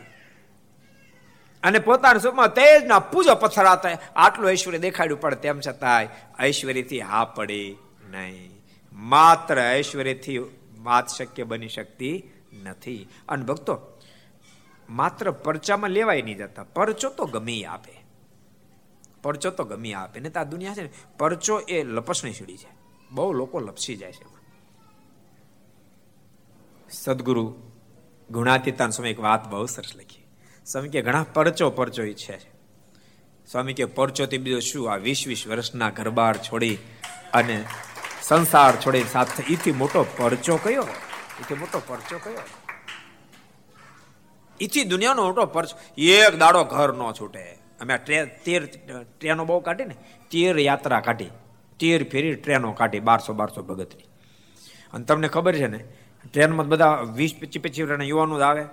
[1.62, 6.08] અને પોતાના સ્વપ્નમાં તેજના પૂજો પથરાતા આટલું ઐશ્વર્ય દેખાડ્યું, પણ તેમ છતાંય
[6.40, 7.76] ઐશ્વર્યથી હા પડી
[8.10, 8.57] નહીં.
[8.98, 10.38] માત્ર ઐશ્વર્યથી
[10.78, 13.08] વાત શક્ય બની શકતી નથી.
[13.28, 14.00] અને ભક્તો,
[14.90, 16.64] માત્ર પરચામાં લેવાય નહીં જતા.
[16.64, 18.04] પરચો તો ગમી આપે.
[19.22, 20.20] પરચો તો ગમી આપે.
[20.20, 22.78] ને આ દુનિયા છે ને, પરચો એ લપસણી સીડી છે.
[23.10, 24.38] બહુ લોકો લપસી જાય છે
[26.90, 27.62] સદગુરુ
[28.30, 30.26] ગુણાતીતાન સ્વામી એક વાત બહુ સરસ લખી.
[30.66, 32.50] સ્વામી કે ઘણા પરચો પરચો ઈચ્છે છે.
[33.46, 36.78] સ્વામી કે પરચો તે બીજો શું આ વીસ વીસ વર્ષના ઘરબાર છોડી
[37.32, 37.64] અને
[38.28, 39.52] સંસાર છોડી સાથે.
[39.52, 40.82] ઈથી મોટો પરચો કયો?
[41.40, 42.40] ઈથી મોટો પરચો કયો?
[44.60, 46.00] ઈથી દુનિયાનો મોટો પરચો.
[46.00, 47.58] એક દાડો ઘર ન છૂટે.
[47.80, 48.66] અમે તેર,
[49.20, 49.94] ટ્રેનો બહુ કાઢી ને,
[50.30, 51.24] તેર યાત્રા કાઢી.
[51.80, 54.02] તેર ફેરી ટ્રેનો કાઢી, બારસો બારસો ભગતની.
[54.92, 55.84] અને તમને ખબર છે ને,
[56.32, 58.64] ટ્રેનમાં બધા વીસ, પચીસ પચીસ યુવાનો જ આવે.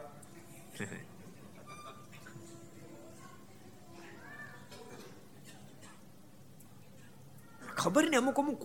[7.86, 8.62] ખબર ને અમુક અમુક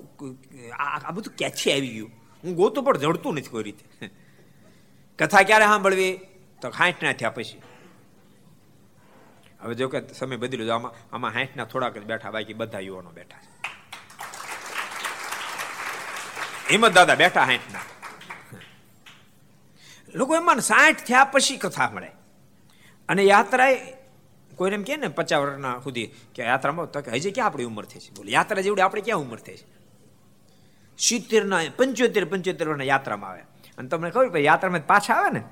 [0.78, 2.12] આ બધું ક્યાંથી આવી ગયું?
[2.44, 3.84] હું ગોતું પણ જડતું નથી કોઈ રીતે.
[5.18, 6.14] કથા ક્યારે સાંભળવી?
[6.62, 7.60] તો હાઠ ના થયા પછી.
[9.62, 12.82] હવે જો કે સમય બદલ્યો તો આમાં આમાં હાઠ ના થોડાક જ બેઠા, બાકી બધા
[12.88, 13.48] યુવાનો બેઠા છે.
[16.70, 17.86] હિંમત દાદા બેઠા હાઠ ના.
[20.14, 22.10] લોકો એમાં સાઠ થયા પછી કથા મળે
[23.08, 23.76] અને યાત્રાએ
[24.60, 27.84] કોઈને એમ કે ને પચાસ વર્ષના સુધી કે યાત્રામાં તો કે હજી ક્યાં આપણી ઉંમર
[27.84, 28.10] થઈ છે?
[28.12, 29.66] બોલે, યાત્રા જેવડી આપણે ક્યાં ઉંમર થઈ છે?
[30.98, 33.42] સિત્તેર ના પંચોતેર પંચોતેર વર્ષના યાત્રામાં આવે.
[33.78, 35.42] અને તમને ખબર પછી યાત્રામાં પાછા આવે ને,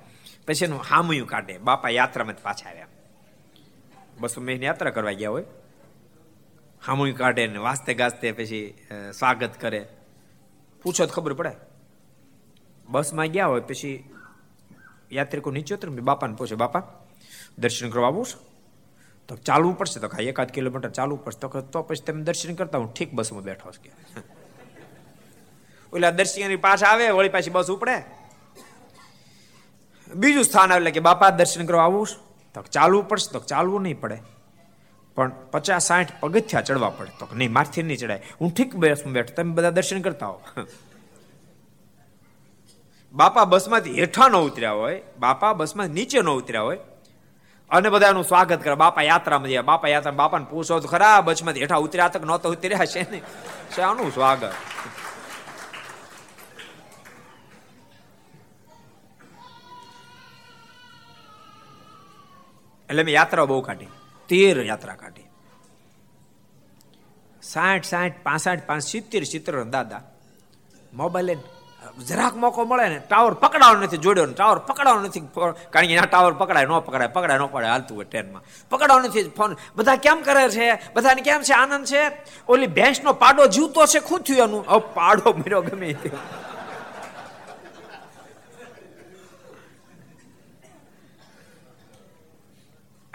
[0.47, 1.57] પછી એનું હામયું કાઢે.
[1.59, 2.87] બાપા યાત્રામાં પાછા આવ્યા.
[4.21, 5.45] બસો મહિને યાત્રા કરવા ગયા હોય.
[6.83, 8.61] હામું કાઢે ને વાસ્તે ગાસ્તે પછી
[9.15, 9.81] સ્વાગત કરે.
[10.85, 11.55] પૂછો તો ખબર પડે.
[12.89, 13.95] બસમાં ગયા હોય, પછી
[15.13, 16.83] યાત્રિકો નીચે ઉતરે બાપાને પૂછે, બાપા,
[17.59, 18.48] દર્શન કરવા આવું છું?
[19.29, 20.01] તો ચાલવું પડશે.
[20.01, 21.61] તો એકાદ કિલોમીટર ચાલવું પડશે.
[21.61, 23.93] તો પછી તમે દર્શન કરતા હું ઠીક બસમાં બેઠો છું
[25.93, 27.97] ઓલા દર્શનની પાછા આવે, વળી પાછી બસ ઉપડે.
[30.15, 32.09] બીજું સ્થાન આવે કે બાપા દર્શન કરવા આવું
[32.55, 33.33] તો ચાલવું પડશે.
[33.33, 34.19] તો ચાલવું નહીં પડે.
[35.15, 37.11] પણ પચાસ સાઠ પગથિયા ચડવા પડે.
[37.19, 38.23] તો નહીં, મારથી નહીં ચડાય.
[38.41, 39.35] હું ઠીક બસમાં બેઠો.
[39.35, 40.41] તમે બધા દર્શન કરતા હો.
[43.13, 45.03] બાપા બસમાંથી હેઠા ન ઉતર્યા હોય.
[45.19, 46.79] બાપા બસમાં નીચે ન ઉતર્યા હોય.
[47.71, 48.75] અને બધાનું સ્વાગત કરે.
[48.75, 52.85] બાપા યાત્રામાં જાય બાપા યાત્રા બાપાને પૂછો તો ખરા બચમાંથી હેઠા ઉતર્યા તક નહોતો ઉતર્યા
[52.85, 53.23] છે ને?
[53.77, 54.53] શાનું સ્વાગત.
[62.91, 63.87] એટલે મેં યાત્રા બહુ કાઢી.
[64.29, 65.23] તેર યાત્રા કાઢી.
[67.43, 70.03] સાઠ સાઠ, પાસઠ, પાંચ, સિત્તેર સિત્તેર, દાદા.
[70.93, 71.39] મોબાઈલ
[72.09, 75.21] જરાક મોકો મળે ને, ટાવર પકડાવાનો નથી જોડ્યો ટાવર પકડાવાનો નથી,
[75.71, 78.43] કારણ કે એના ટાવર પકડાય, ન પકડાય પકડાય, ન પકડાય, હાલતું હોય ટ્રેનમાં.
[78.71, 79.57] પકડાવાનો નથી, ફોન.
[79.77, 80.69] બધા કેમ કરે છે?
[80.95, 81.53] બધાને કેમ છે?
[81.53, 82.03] આનંદ છે?
[82.49, 84.65] ઓલી ભેંસનો પાડો જીવતો છે, ખુદ થયું એનું?
[84.69, 85.97] હવે પાડો મર્યો ગમે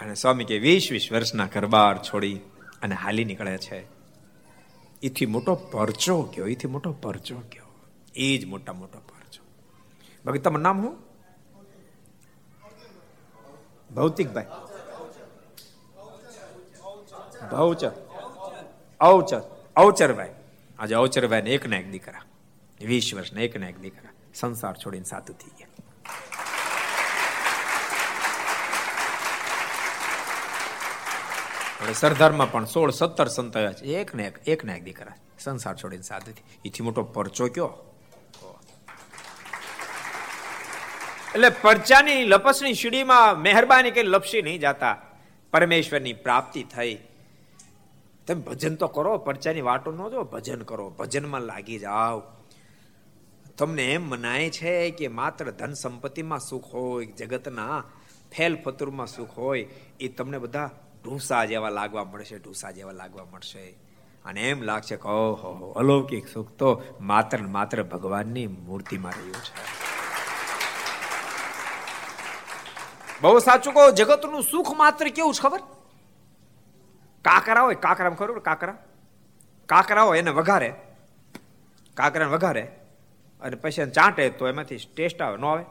[0.00, 2.36] અને સ્વામી કે વીસ વીસ વર્ષના ઘરબાર છોડી
[2.82, 3.78] અને હાલી નીકળે છે.
[5.02, 7.63] એથી મોટો પરચો કયો એથી મોટો પરચો કયો
[8.14, 9.44] એ જ મોટા મોટો પાર છો.
[10.24, 11.14] બાકી તમારું નામ શું?
[13.94, 14.44] ભૌતિકભાઈ.
[17.50, 17.88] ભૌચર.
[19.00, 19.40] અવચર
[19.76, 20.34] અવચરભાઈ
[20.78, 22.22] આજે અવચરભાઈ ને એક ના એક દીકરા.
[22.80, 24.10] વીસ વર્ષના એક ના એક દીકરા.
[24.34, 25.68] સંસાર છોડીને સાતું થઈ ગયા.
[31.80, 33.84] હવે સરદારમાં પણ સોળ સત્તર સંત આવ્યા છે.
[33.84, 35.14] એક ને એક એક ને એક દીકરા.
[35.38, 37.93] સંસાર છોડીને સાધુથી એથી મોટો પરચો કયો?
[41.34, 45.02] એટલે પરચાની લપસની સીડીમાં મહેરબાની કે લપસી નહીં જાતા.
[45.52, 46.98] પરમેશ્વરની પ્રાપ્તિ થઈ.
[48.26, 52.22] તમે ભજન તો કરો, પરચાની વાટો ન જો ભજન કરો, ભજનમાં લાગી જાઓ.
[53.58, 57.84] તમને એમ મનાય છે કે માત્ર ધન સંપત્તિમાં સુખ હોય, જગતના
[58.36, 59.62] ફેલ ફતુરમાં સુખ હોય,
[60.00, 60.70] એ તમને બધા
[61.04, 63.74] ઢૂસા જેવા લાગવા મળશે, ઢૂસા જેવા લાગવા મળશે.
[64.24, 69.83] અને એમ લાગશે કે ઓહો, અલૌકિક સુખ તો માત્ર માત્ર ભગવાનની મૂર્તિમાં રહ્યું છે.
[73.24, 75.60] બહુ સાચું કહો, જગતનું સુખ માત્ર કેવું છે ખબર?
[77.22, 78.78] કાકરા હોય, કાકરા ખબર કાકરા.
[79.66, 80.74] કાકરા હોય એને વઘારે.
[81.94, 82.62] કાકરાને વઘારે.
[83.40, 85.64] અને પછી ચાંટે તો એમાંથી ટેસ્ટ આવે, ન આવે.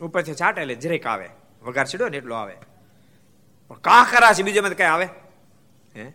[0.00, 1.28] ઉપરથી ચાટે એટલે જરેક આવે.
[1.62, 2.56] વઘાર છીડો ને એટલો આવે.
[3.68, 5.08] પણ કાકરા છે, બીજો કઈ આવે?
[5.96, 6.12] હે?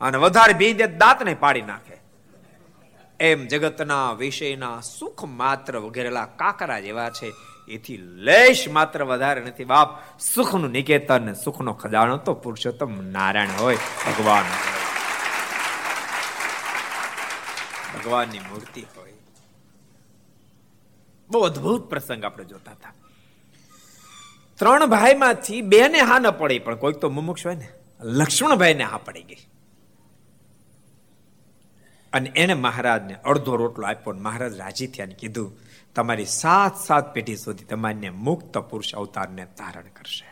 [0.00, 1.96] અને વધારે ભી દે દાંત ને પાડી નાખે.
[3.20, 7.49] એમ જગતના વિષયના સુખ માત્ર વગેરેલા કાકરા જેવા છે.
[7.70, 9.64] એથી લેશ માત્ર વધારે નથી.
[9.64, 13.76] બાપ, સુખનું નિકેતન સુખનો ખજાનો તો પુરુષોત્તમ નારાયણ હોય.
[13.76, 14.44] ભગવાન
[17.98, 19.12] ભગવાનની મૂર્તિ હોય.
[21.30, 22.94] બહુ અદભુત પ્રસંગ આપણે જોતા હતા.
[24.56, 27.68] ત્રણ ભાઈમાંથી બે ને હા ન પડી, પણ કોઈક તો મુમુક્ષ હોય ને.
[28.00, 29.36] લક્ષ્મણભાઈ ને હા પડી ગઈ.
[32.12, 37.64] અને એને મહારાજને અડધો રોટલો આપ્યો મહારાજ રાજી થયા કીધું તમારી સાત સાત પેઢી સુધી
[37.64, 40.30] તમારને મુક્ત પુરુષ અવતારને ધારણ કરશે.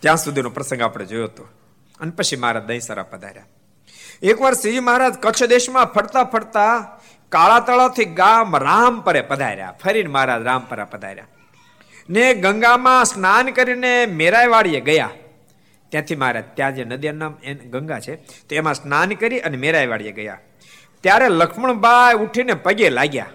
[0.00, 1.48] ત્યાં સુધીનો પ્રસંગ આપણે જોયો હતો.
[2.00, 3.44] અને પછી મહારાજ દહીસરા પધાર્યા.
[4.22, 9.74] એકવાર શ્રી મહારાજ કચ્છ દેશમાં ફરતા ફરતા કાળા તળાવથી ગામ રામપરે પધાર્યા.
[9.84, 11.26] ફરીને મહારાજ રામપરા પધાર્યા.
[12.10, 15.10] ને ગંગામાં સ્નાન કરીને મેરાયવાડીએ ગયા.
[15.88, 17.34] ત્યાંથી મહારાજ ત્યાં જે નદી નામ
[17.70, 18.16] ગંગા છે.
[18.16, 20.38] તો એમાં સ્નાન કરી અને મેરાયવાડીએ ગયા.
[21.04, 23.30] ત્યારે લક્ષ્મણભાઈ ઉઠીને પગે લાગ્યા.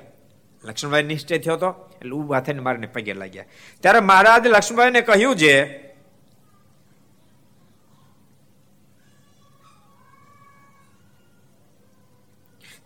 [0.64, 3.46] લક્ષ્મણભાઈ નિશ્ચય થયો હતો, એટલે ઊભા થઈને મારીને પગે લાગ્યા.
[3.82, 5.56] ત્યારે મહારાજ લક્ષ્મણભાઈને કહ્યું છે,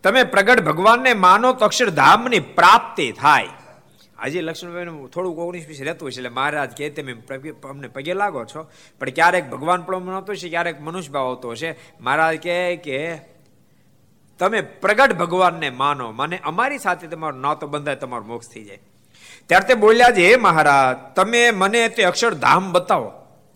[0.04, 3.48] તમે પ્રગટ ભગવાનને માનો તો અક્ષરધામની પ્રાપ્તિ થાય.
[4.18, 7.12] આજે લક્ષ્મણભાઈ થોડુંક ઓગણીસ વીસ રહેતું હોય છે એટલે મહારાજ કે તમે
[7.70, 8.70] અમને પગે લાગો છો.
[8.98, 11.70] પણ ક્યારેક ભગવાન પણ આવતો છે ક્યારેક મનુષ્ય ભાવ આવતો હશે.
[12.00, 13.31] મહારાજ કહે કે
[14.42, 16.12] તમે પ્રગટ ભગવાનને માનો.
[16.12, 18.78] મને અમારી સાથે તમારો નાતો બંધાય, તમારો મોક્ષ થઈ જાય.
[19.46, 23.12] ત્યારે તે બોલ્યા છે, હે મહારાજ, તમે મને તે અક્ષરધામ બતાવો.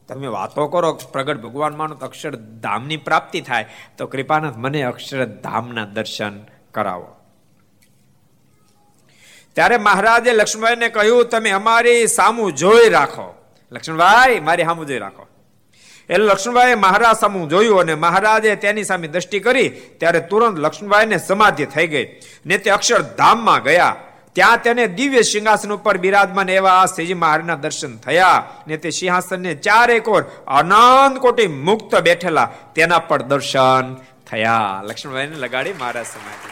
[0.08, 3.68] તમે વાતો કરો, પ્રગટ ભગવાન માનો, તો અક્ષરધામની પ્રાપ્તિ થાય.
[3.98, 6.40] તો કૃપાનાથ, મને અક્ષરધામના દર્શન
[6.72, 7.16] કરાવો.
[9.52, 13.34] ત્યારે મહારાજે લક્ષ્મણભાઈને કહ્યું, તમે અમારી સામું જોઈ રાખો.
[13.72, 15.26] લક્ષ્મણભાઈ મારી સામું જોઈ રાખો.
[16.10, 21.66] એટલે લક્ષ્મણભાઈએ મહારાજ સામે જોયું અને મહારાજે તેની સામે દ્રષ્ટિ કરી, ત્યારે તુરંત લક્ષ્મણભાઈને સમાધિ
[21.66, 22.20] થઈ ગઈ.
[22.46, 23.96] ને તે અક્ષરધામમાં ગયા.
[24.32, 28.50] ત્યાં તેને દિવ્ય સિંહાસન ઉપર બિરાજમાન એવા શ્રીજી મહારાજના દર્શન થયા.
[28.68, 33.96] ને તે સિંહાસનને ચારે કોર અનંત કોટી મુક્ત બેઠેલા તેના પર દર્શન
[34.30, 34.82] થયા.
[34.84, 36.50] લક્ષ્મણભાઈને લગાડી મહારાજ સમાધિ.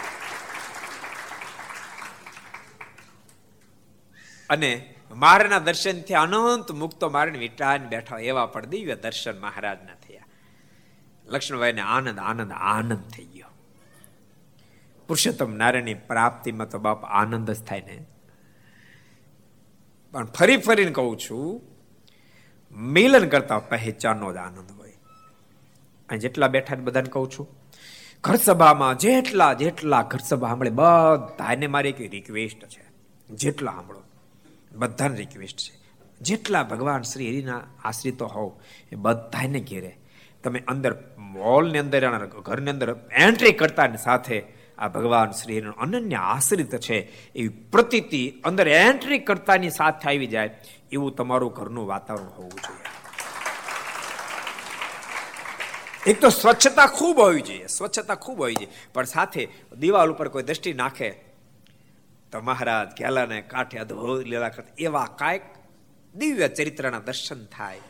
[4.51, 10.25] અને મારના દર્શનથી અનંત મુક્તો મારીને વિટાને બેઠા એવા પણ દિવ્ય દર્શન મહારાજના થયા.
[11.27, 13.47] લક્ષ્મણભાઈને આનંદ આનંદ આનંદ થઈ ગયો.
[15.09, 18.07] પુરુષોત્તમ નારાયણની પ્રાપ્તિમાં તો બાપ આનંદ જ થાય ને.
[20.13, 21.63] પણ ફરી ફરીને કહું છું,
[22.77, 24.93] મિલન કરતા પહેચાનનો જ આનંદ હોય.
[26.09, 27.49] અને જેટલા બેઠા બધાને કહું છું,
[28.21, 32.85] ઘર સભામાં જેટલા જેટલા ઘર સભા સાંભળે, બધાને મારી એક રિક્વેસ્ટ છે.
[33.35, 34.04] જેટલા સાંભળો.
[34.75, 35.73] બધાને રિક્વેસ્ટ છે.
[36.21, 38.51] જેટલા ભગવાન શ્રી હરિના આશ્રિતો હોવ,
[38.93, 39.93] એ બધાને ઘેરે.
[40.45, 44.43] તમે અંદર મોલની અંદર ઘરની અંદર એન્ટ્રી કરતા સાથે
[44.79, 46.99] આ ભગવાન શ્રી અનન્ય આશ્રિત છે.
[47.35, 50.51] એવી પ્રતીતિ અંદર એન્ટ્રી કરતાની સાથે આવી જાય,
[50.93, 52.91] એવું તમારું ઘરનું વાતાવરણ હોવું જોઈએ.
[56.07, 58.73] એક તો સ્વચ્છતા ખૂબ હોવી જોઈએ, સ્વચ્છતા ખૂબ હોવી જોઈએ.
[58.95, 59.49] પણ સાથે
[59.79, 61.09] દિવાલ ઉપર કોઈ દ્રષ્ટિ નાખે
[62.35, 65.45] તો મહારાજ કેલાને કાંઠે અદભુત લીલા કરતા એવા કાંઈક
[66.15, 67.81] દિવ્ય ચરિત્રના દર્શન થાય.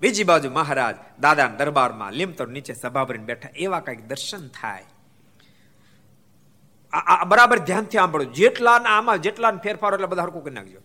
[0.00, 4.84] બીજી બાજુ મહારાજ દાદાના દરબારમાં લીમતર નીચે સભા ભરીને બેઠા, એવા કંઈક દર્શન થાય.
[6.92, 8.24] આ બરાબર ધ્યાનથી સાંભળો.
[8.24, 10.80] જેટલા આમાં જેટલા ફેરફારો એટલે બધા હરકું કરી નાખજો.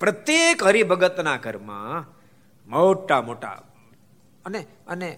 [0.00, 2.04] પ્રત્યેક હરિભગતના ઘરમાં
[2.66, 3.62] મોટા મોટા
[4.44, 5.08] અને અને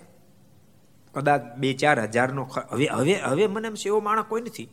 [1.14, 4.68] કદાચ બે ચાર હજારનો હવે હવે હવે મને એમ છે એવો માણસ કોઈ નથી.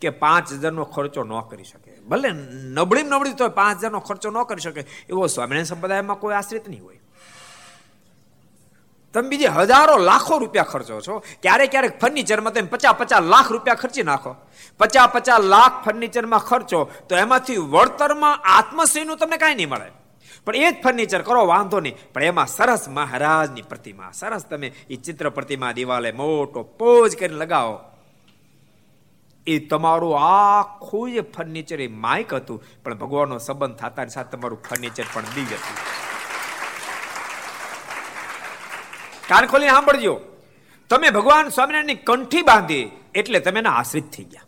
[0.00, 1.90] કે પાંચ હજારનો ખર્ચો ન કરી શકે.
[2.08, 2.30] ભલે
[2.76, 6.84] નબળી નબળી તો પાંચ હજારનો ખર્ચો ન કરી શકે, એવો સ્વામિનારાયણ સંપ્રદાયમાં કોઈ આશ્રિત નહીં
[6.84, 7.00] હોય.
[9.14, 13.74] તમે બીજે હજારો લાખો રૂપિયા ખર્ચો છો, ક્યારેક ક્યારેક ફર્નિચરમાં તમે પચાસ પચાસ લાખ રૂપિયા
[13.74, 14.36] ખર્ચી નાખો.
[14.78, 19.90] પચાસ પચાસ લાખ ફર્નિચરમાં ખર્ચો, તો એમાંથી વળતરમાં આત્મશ્રીનું તમને કાંઈ નહીં મળે.
[20.46, 21.96] પણ એ જ ફર્નિચર કરો, વાંધો નહીં.
[22.12, 27.89] પણ એમાં સરસ મહારાજની પ્રતિમા, સરસ તમે એ ચિત્ર પ્રતિમા દિવાલે મોટો પોજ કરીને લગાવો.
[29.46, 32.64] એ તમારું આખું જે ફર્નિચર એ માઇક હતું.
[32.84, 35.76] પણ ભગવાનનો સંબંધ થતાની સાથે તમારું ફર્નિચર પણ દિવ્ય હતું
[39.28, 40.20] કાન ખોલીને સાંભળજો.
[40.90, 44.42] તમે ભગવાન સ્વામિનારાયણની કંઠી બાંધી એટલે તમે એના આશ્રિત થઈ ગયા.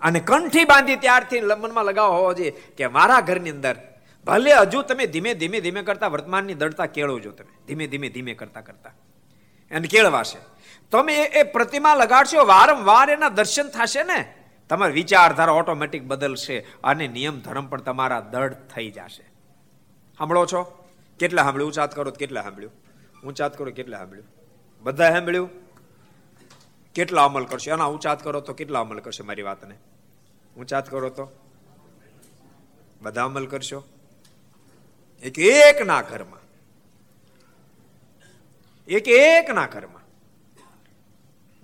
[0.00, 3.76] અને કંઠી બાંધી ત્યારથી મનમાં લગાવ હોવો જોઈએ કે મારા ઘરની અંદર
[4.26, 7.52] ભલે હજુ તમે ધીમે ધીમે ધીમે કરતા વર્તમાનની દળતા કેળવજો તમે.
[7.66, 8.92] ધીમે ધીમે ધીમે કરતા કરતા.
[9.70, 10.38] એને કેળવાશે.
[10.90, 14.34] તમે એ પ્રતિમા લગાડશો, વારંવાર એના દર્શન થશે ને?
[14.68, 19.22] તમારી વિચારધારા ઓટોમેટિક બદલશે અને નિયમ ધર્મ પણ તમારા દઢ થઈ જશે.
[20.18, 20.88] સાંભળો છો?
[21.18, 21.68] કેટલા સાંભળ્યું?
[21.68, 22.72] ઊંચાત કરો, કેટલા સાંભળ્યું?
[23.26, 24.26] ઊંચાત કરો, કેટલા સાંભળ્યું?
[24.82, 25.50] બધા સાંભળ્યું?
[26.94, 27.70] કેટલા અમલ કરશો?
[27.70, 29.74] એના ઊંચાત કરો તો કેટલા અમલ કરશે મારી વાતને?
[30.56, 31.28] ઊંચાત કરો તો?
[33.02, 33.84] બધા અમલ કરશો?
[35.22, 36.40] એક એક ના ઘરમાં.
[38.86, 39.97] એક એક ના ઘરમાં.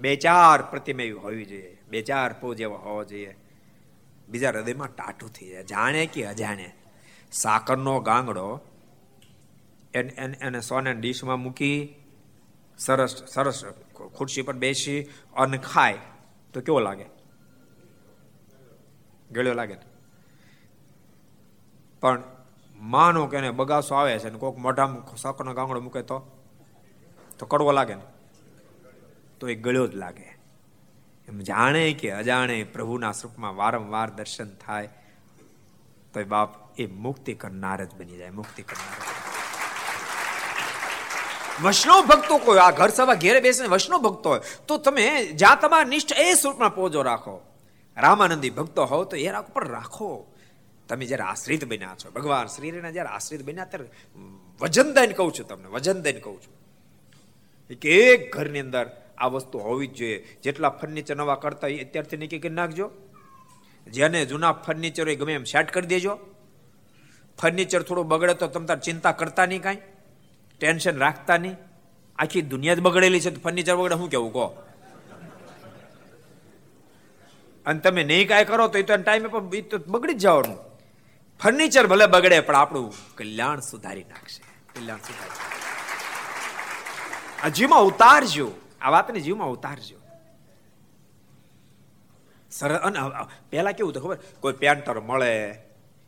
[0.01, 1.79] બે ચાર પ્રતિમા એવી હોવી જોઈએ.
[1.89, 3.37] બે ચાર પોજ એવા હોવા જોઈએ.
[4.29, 5.65] બીજા હૃદયમાં ટાટું થઈ જાય.
[5.65, 6.73] જાણે કે અજાણે.
[7.33, 8.61] સાકરનો ગાંગડો
[9.95, 11.95] એને એને સોને ડીશમાં મૂકી
[12.79, 13.65] સરસ સરસ
[14.15, 15.99] ખુરશી પર બેસી અન્ન ખાય.
[16.53, 17.05] તો કેવો લાગે?
[19.31, 19.77] ગળ્યો લાગે
[22.01, 22.23] પણ
[22.77, 26.19] માનો કે એને બગાસો આવે છે ને કોઈક મોઢામાં સાકરનો ગાંગડો મૂકે તો?
[27.39, 28.03] તો કડવો લાગે ને?
[29.41, 30.29] તો એ ગળ્યો જ લાગે.
[31.29, 34.89] એમ જાણે કે અજાણે પ્રભુના સ્વરૂપમાં વારંવાર દર્શન થાય
[36.13, 38.99] તો એ બાપ એ મુક્તિ કરનાર જ બની જાય, મુક્તિ કરનાર
[41.65, 45.91] વૈષ્ણવ ભક્તો કોઈ આ ઘર સભા ઘેરે બેસીને વૈષ્ણવ ભક્તો હોય, તો તમે જ્યાં તમારા
[45.95, 47.35] નિષ્ઠ એ સ્વરૂપમાં પોજો રાખો.
[47.97, 50.11] રામાનંદી ભક્તો હોવ તો એ રાખ પર રાખો.
[50.89, 53.87] તમે જ્યારે આશ્રિત બન્યા છો, ભગવાન શ્રીના જ્યારે આશ્રિત બન્યા ત્યારે
[54.61, 56.55] વજન દઈને કહું છું તમને, વજન દઈને કહું છું.
[57.83, 58.87] કે એક ઘરની અંદર
[59.19, 60.39] આ વસ્તુ હોવી જ જોઈએ.
[60.43, 62.91] જેટલા ફર્નિચર નવા કરતા હોય અત્યારથી નક્કી કરી નાખજો.
[63.87, 66.19] જેને જૂના ફર્નિચર હોય ગમે એમ સેટ કરી દેજો.
[67.43, 69.77] ફર્નિચર થોડું બગડે તો તમે તાર ચિંતા કરતા નહીં કાંઈ.
[70.61, 71.57] ટેન્શન રાખતા નહીં.
[72.19, 74.47] આખી દુનિયા જ બગડેલી છે તો ફર્નિચર બગડે શું કેવું કહો?
[77.67, 79.49] અને તમે નહીં કાંઈ કરો તો એ તો ટાઈમે પણ
[79.87, 80.59] બગડી જ જવાનું.
[81.41, 84.43] ફર્નિચર ભલે બગડે, પણ આપણું કલ્યાણ સુધારી નાખશે.
[84.75, 85.55] કલ્યાણ સુધારી
[87.43, 88.53] આ જીવમાં ઉતારજો.
[88.85, 89.99] આ વાતને જીવમાં ઉતારજો.
[92.51, 92.99] સરસ અને
[93.51, 94.19] પહેલાં કેવું તો ખબર?
[94.41, 95.33] કોઈ પેન્ટર મળે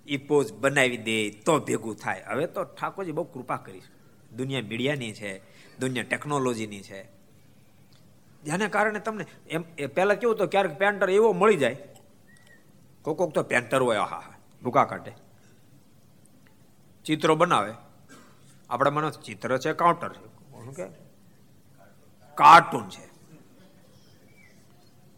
[0.07, 1.17] એ પોઝ બનાવી દે,
[1.47, 2.23] તો ભેગું થાય.
[2.31, 3.83] હવે તો ઠાકોરજી બહુ કૃપા કરી
[4.33, 5.31] દુનિયા મીડિયાની છે,
[5.79, 7.01] દુનિયા ટેકનોલોજીની છે.
[8.45, 9.63] જેના કારણે તમને, એમ
[9.95, 11.77] પહેલાં કેવું તો ક્યારેક પેન્ટર એવો મળી જાય,
[13.03, 15.13] કોક કોક તો પેન્ટર હોય હા હા ભૂકા કાઢે.
[17.05, 17.73] ચિત્રો બનાવે.
[18.71, 20.27] આપણે મને ચિત્ર છે કાઉન્ટર છે.
[20.79, 21.06] કે?
[22.37, 23.07] કાર્ટૂન છે.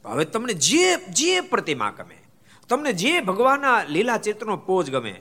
[0.05, 2.19] હવે તમને જે જે પ્રતિમા ગમે,
[2.69, 5.14] તમને જે ભગવાનના લીલા ચિત્રનો પોજ ગમે,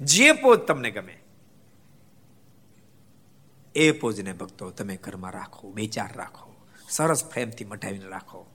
[0.00, 1.16] જે પોજ તમને ગમે,
[3.74, 6.54] એ પોજને ભક્તો તમે ઘરમાં રાખો બેચાર રાખો,
[6.88, 8.46] સરસ ફ્રેમથી મઢાવીને રાખો.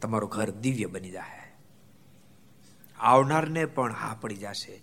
[0.00, 1.38] તમારું ઘર દિવ્ય બની જાય
[3.00, 4.82] આવનારને પણ હા પડી જશે.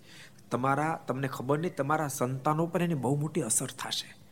[0.50, 4.25] તમારા, તમને ખબર નહીં, તમારા સંતાનો પર એની બહુ મોટી અસર થશે.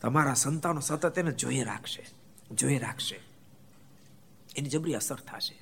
[0.00, 2.04] તમારા સંતાનો સતત એને જોઈ રાખશે
[2.52, 3.20] જોઈ રાખશે.
[4.56, 5.56] એની જબરી અસર થશે.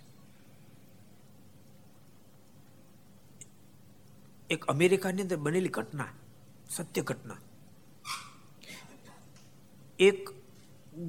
[4.51, 6.09] એક અમેરિકાની અંદર બનેલી ઘટના,
[6.71, 7.37] સત્ય ઘટના.
[9.99, 10.31] એક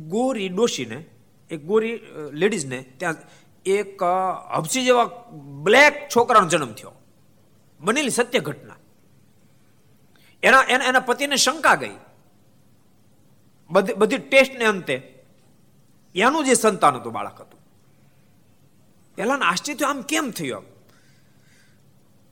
[0.07, 1.05] ગોરી ડોશીને,
[1.49, 1.99] એક ગોરી
[2.31, 3.15] લેડીઝને ત્યાં
[3.65, 4.03] એક
[4.57, 5.05] હબસી જેવા
[5.63, 6.93] બ્લેક છોકરાનો જન્મ થયો.
[7.79, 8.75] બનેલી સત્ય ઘટના.
[10.43, 11.95] એના એના એના પતિને શંકા ગઈ.
[13.69, 15.23] બધી બધી ટેસ્ટને અંતે.
[16.15, 17.59] એનું જે સંતાન હતું, બાળક હતું.
[19.15, 20.63] પહેલાના આશ્ચર્ય આમ કેમ થયું આમ?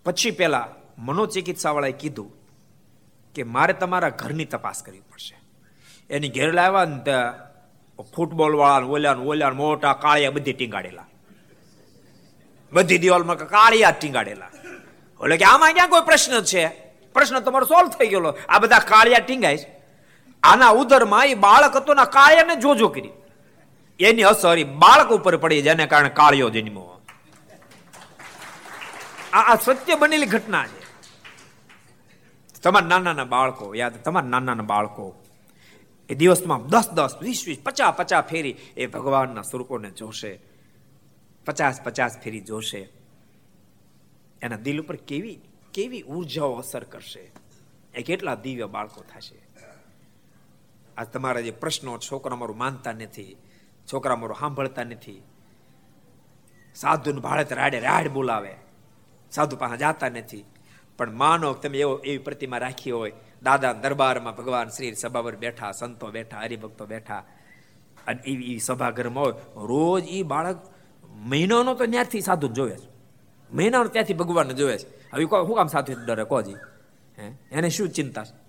[0.05, 0.67] પછી પેલા
[0.97, 2.31] મનોચિકિત્સાવાળાએ કીધું
[3.35, 5.37] કે મારે તમારા ઘરની તપાસ કરવી પડશે.
[6.09, 7.53] એની ઘેર લાવ્યા ને ત્યાં
[8.03, 11.05] ફૂટબોલ વાળા ઓલ્યા ઓલ્યા મોટા કાળિયા બધી ટીંગાડેલા.
[12.73, 14.45] બધી દિવાલમાં કાળિયા ટીંગાડેલા.
[15.23, 16.67] એટલે કે આમાં ક્યાં કોઈ પ્રશ્ન છે?
[17.13, 19.82] પ્રશ્ન તમારો સોલ્વ થઈ ગયો આ બધા કાળિયા ટીંગાય
[20.43, 23.11] આના ઉદરમાં એ બાળક હતો ના કાળિયાને જોજો કરી.
[23.99, 27.01] એની અસર એ બાળક ઉપર પડી જેને કારણે કાળિયો જન્મો
[29.33, 30.83] આ સત્ય બનેલી ઘટના છે.
[32.61, 35.23] તમારા નાના નાના બાળકો, યાદ તમારા નાના નાના બાળકો,
[36.09, 40.39] એ દિવસમાં દસ દસ, વીસ વીસ, પચાસ પચાસ ફેરી એ ભગવાનના સ્વરૂપોને જોશે.
[41.45, 42.89] પચાસ પચાસ ફેરી જોશે.
[44.41, 45.39] એના દિલ ઉપર કેવી
[45.73, 47.31] કેવી ઉર્જાઓ અસર કરશે.
[47.95, 49.42] એ કેટલા દિવ્ય બાળકો થશે.
[50.97, 53.37] આ તમારા જે પ્રશ્નો, છોકરા મારું માનતા નથી,
[53.93, 55.23] છોકરા મારું સાંભળતા નથી.
[56.75, 58.55] સાધુને ભાડે રાડે રાડ બોલાવે.
[59.31, 60.45] સાધુ પાસે જાતા નથી.
[60.97, 63.13] પણ માનો તમે એવો એવી પ્રતિમા રાખી હોય.
[63.43, 67.23] દાદા દરબારમાં ભગવાન શ્રી સભા પર બેઠા, સંતો બેઠા, હરિભક્તો બેઠા.
[68.07, 69.33] અને એવી સભાગૃહમાં હોય.
[69.55, 70.73] રોજ એ બાળક
[71.09, 72.89] મહિનાનો તો ત્યાંથી સાધુ જોવે છે.
[73.53, 75.11] મહિનાનો ત્યાંથી ભગવાનને જોવે છે.
[75.11, 76.23] હવે શું કામ સાધુ ડરે?
[76.23, 76.53] કોજી?
[77.19, 77.37] હે?
[77.51, 78.42] એને શું ચિંતા છે?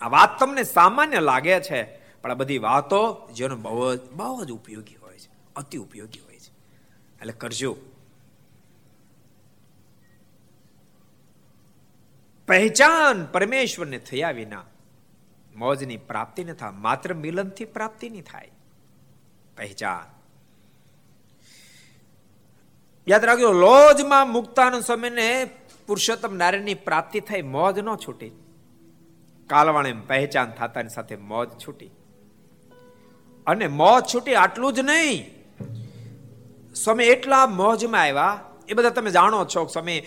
[0.00, 1.82] આ વાત તમને સામાન્ય લાગે છે,
[2.22, 6.38] પણ આ બધી વાતો જેનો બહુ જ બહુ જ ઉપયોગી હોય છે, અતિ ઉપયોગી હોય
[6.38, 6.50] છે.
[7.20, 7.76] એટલે કરજો.
[12.48, 14.64] પહેચાન પરમેશ્વરને થયા વિના
[15.54, 18.50] મોજની પ્રાપ્તિ ન થાય, માત્ર મિલનથી પ્રાપ્તિ નહીં થાય.
[19.56, 20.20] પહેચાન.
[23.08, 25.50] યાદ રાખજો, લોજમાં મુક્તાનો સમયને
[25.86, 28.30] પુરુષોત્તમ નારાયણની પ્રાપ્તિ થઈ મોજ ન છૂટી.
[29.50, 31.90] કાલવાણે પહેચાન થતાની સાથે મોજ છૂટી.
[33.46, 35.30] અને મોજ છૂટી આટલું જ નહીં.
[36.74, 38.28] સ્વામી એટલા મોજમાં આવ્યા.
[38.68, 40.02] એ બધા તમે જાણો છો સ્વામી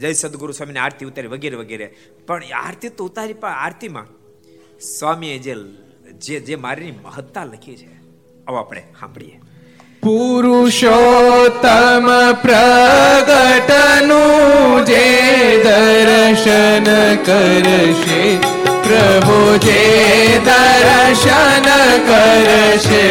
[0.00, 1.86] જય સદગુરુ સ્વામીની આરતી ઉતારી વગેરે વગેરે.
[2.26, 4.06] પણ આરતી તો ઉતારી પણ આરતીમાં
[4.80, 5.54] સ્વામીએ જે
[6.18, 7.92] જે જે મારીની મહત્તા લખી છે.
[8.46, 9.40] આવો આપણે સાંભળીએ.
[10.02, 11.66] પુરુષોત્તમ
[12.42, 14.08] પ્રગટનું
[14.88, 15.08] જે
[15.64, 16.88] દર્શન
[17.26, 18.22] કરશે,
[18.84, 19.84] પ્રભુ જે
[20.46, 21.68] દર્શન
[22.08, 23.10] કરશે,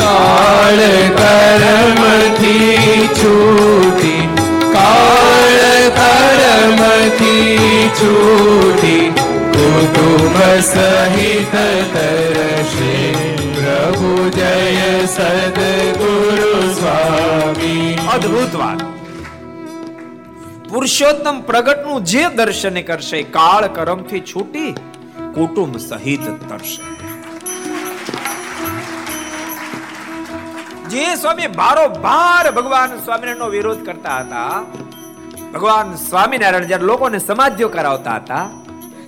[0.00, 0.80] કાળ
[1.20, 4.24] કર્મથી છૂટી,
[4.72, 5.60] કાળ
[5.98, 9.06] કર્મથી છૂટી,
[9.52, 11.54] કુટુંબ સહિત
[11.94, 12.31] તરશે
[18.12, 18.80] અદ્ભુત વાત.
[20.68, 24.74] પુરુષોત્તમ પ્રગટનું જે દર્શન કરશે, કાળ કરમથી છૂટી
[25.34, 26.82] કુટુંબ સહિત તરશે.
[30.88, 34.62] જે સ્વામી બારો બાર ભગવાન સ્વામિનારાયણનો વિરોધ કરતા હતા,
[35.54, 38.50] ભગવાન સ્વામિનારાયણ જ્યારે લોકોને સમાધિઓ કરાવતા હતા,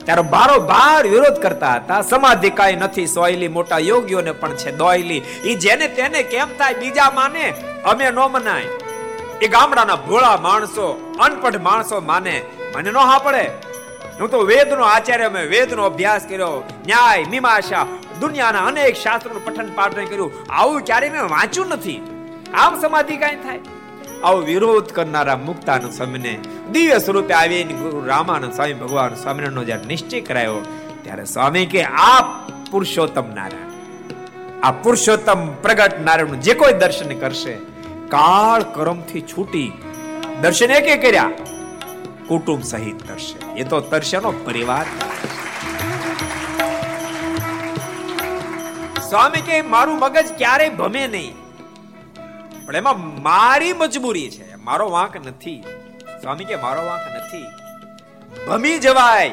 [0.04, 5.22] ત્યારે બારો બાર વિરોધ કરતા હતા, સમાધિ કાંઈ નથી, સોયલી મોટા યોગીઓને પણ છે, દોયલી.
[5.44, 8.64] એ જેને તેને કેમ થાય, બીજા માને, અમે નો મનાય.
[9.42, 12.42] એ ગામડાના ભોળા માણસો, અનપઢ માણસો માને
[12.76, 13.50] મને નો હા પડે
[14.20, 17.86] હું તો વેદનો આચાર્ય મેં વેદનો અભ્યાસ કર્યો, ન્યાય, મીમાંસા,
[18.20, 20.32] દુનિયાના અનેક શાસ્ત્રોનું પઠન પાઠન કર્યું.
[20.50, 22.00] આવું ક્યારે મેં વાંચ્યું નથી.
[22.54, 23.60] આમ સમાધિ કાંઈ થાય?
[24.24, 26.38] આવો વિરોધ કરનારા મુક્તાનંદ સ્વામીને
[26.72, 30.64] દિવ્ય સ્વરૂપે આવીને ગુરુ રામાનંદ સ્વામી ભગવાન સ્વામિનારાયણનો જ્યારે નિશ્ચય કરાયો,
[31.02, 32.20] ત્યારે સ્વામી કે, આ
[32.70, 33.70] પુરુષોત્તમ નારાયણ,
[34.62, 37.73] આ પુરુષોત્તમ પ્રગટ નારાયણ જે કોઈ દર્શન કરશે
[38.14, 39.72] કાળ કરમથી છૂટી
[40.40, 41.30] દર્શન એકે કર્યા.
[42.28, 43.56] કુટુંબ સહિત દર્શન.
[43.56, 44.84] એ તો દર્શનો પરિવાર.
[49.08, 51.34] સ્વામી કે, મારું મગજ ક્યારેય ભમે નહીં.
[52.66, 54.54] પણ એમાં મારી મજબૂરી છે.
[54.54, 55.64] મારો વાંક નથી.
[56.22, 57.44] સ્વામી કે, મારો વાંક નથી.
[58.46, 59.30] ભમી જવાય.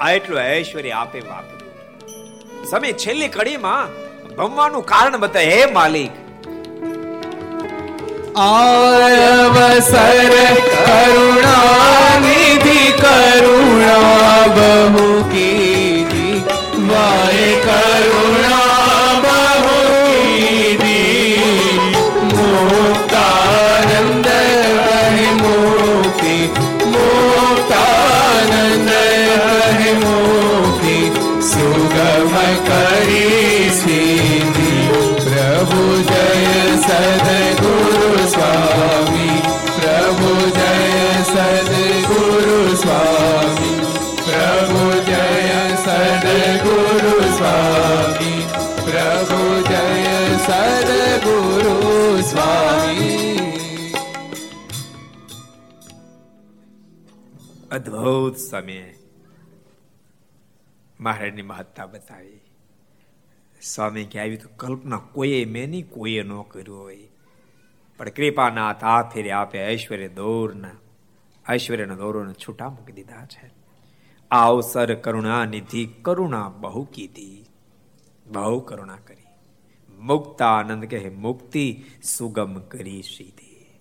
[0.00, 3.88] આ એટલું ઐશ્વર્ય આપે વાપર્યું સ્વામી, છેલ્લી કડીમાં
[4.36, 6.23] ભમવાનું કારણ બતાવે હે માલિક
[8.36, 10.32] અવસર
[10.78, 16.40] કરુણા નિધિ કરુણા બહુ કીધી
[16.88, 18.53] વાય કરુણા
[57.84, 58.94] અદ્ભુત સમય
[61.00, 62.40] મહારાજની મહત્તા બતાવી.
[63.62, 67.08] સ્વામી કે આવી તો કલ્પના કોઈએ મેં નહીં, કોઈએ ન કર્યું હોય.
[67.96, 70.70] પણ કૃપાનાથ આ ફેરે આપે ઐશ્વર્ય દોરના,
[71.52, 73.50] ઐશ્વર્યના દોરોને છૂટા મૂકી દીધા છે.
[74.30, 77.46] આ અવસર કરુણા નિધિ, કરુણા બહુ કીધી.
[78.26, 79.24] બહુ કરુણા કરી.
[79.98, 83.80] મુક્તાનંદ કહે, મુક્તિ સુગમ કરી સીધી.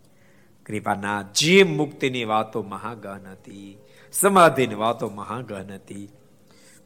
[0.65, 3.77] કૃપાના જે મુક્તિની વાતો મહાગન હતી
[4.13, 6.09] સમાધિની વાતો મહાગહન હતી.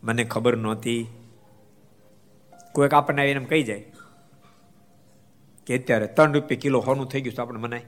[0.03, 1.07] મને ખબર નહોતી.
[2.71, 3.85] કોઈક આપણને આવીને કહી જાય
[5.65, 7.81] કે અત્યારે ત્રણ રૂપિયા કિલો હોનું થઈ ગયું છે આપણે મનાય.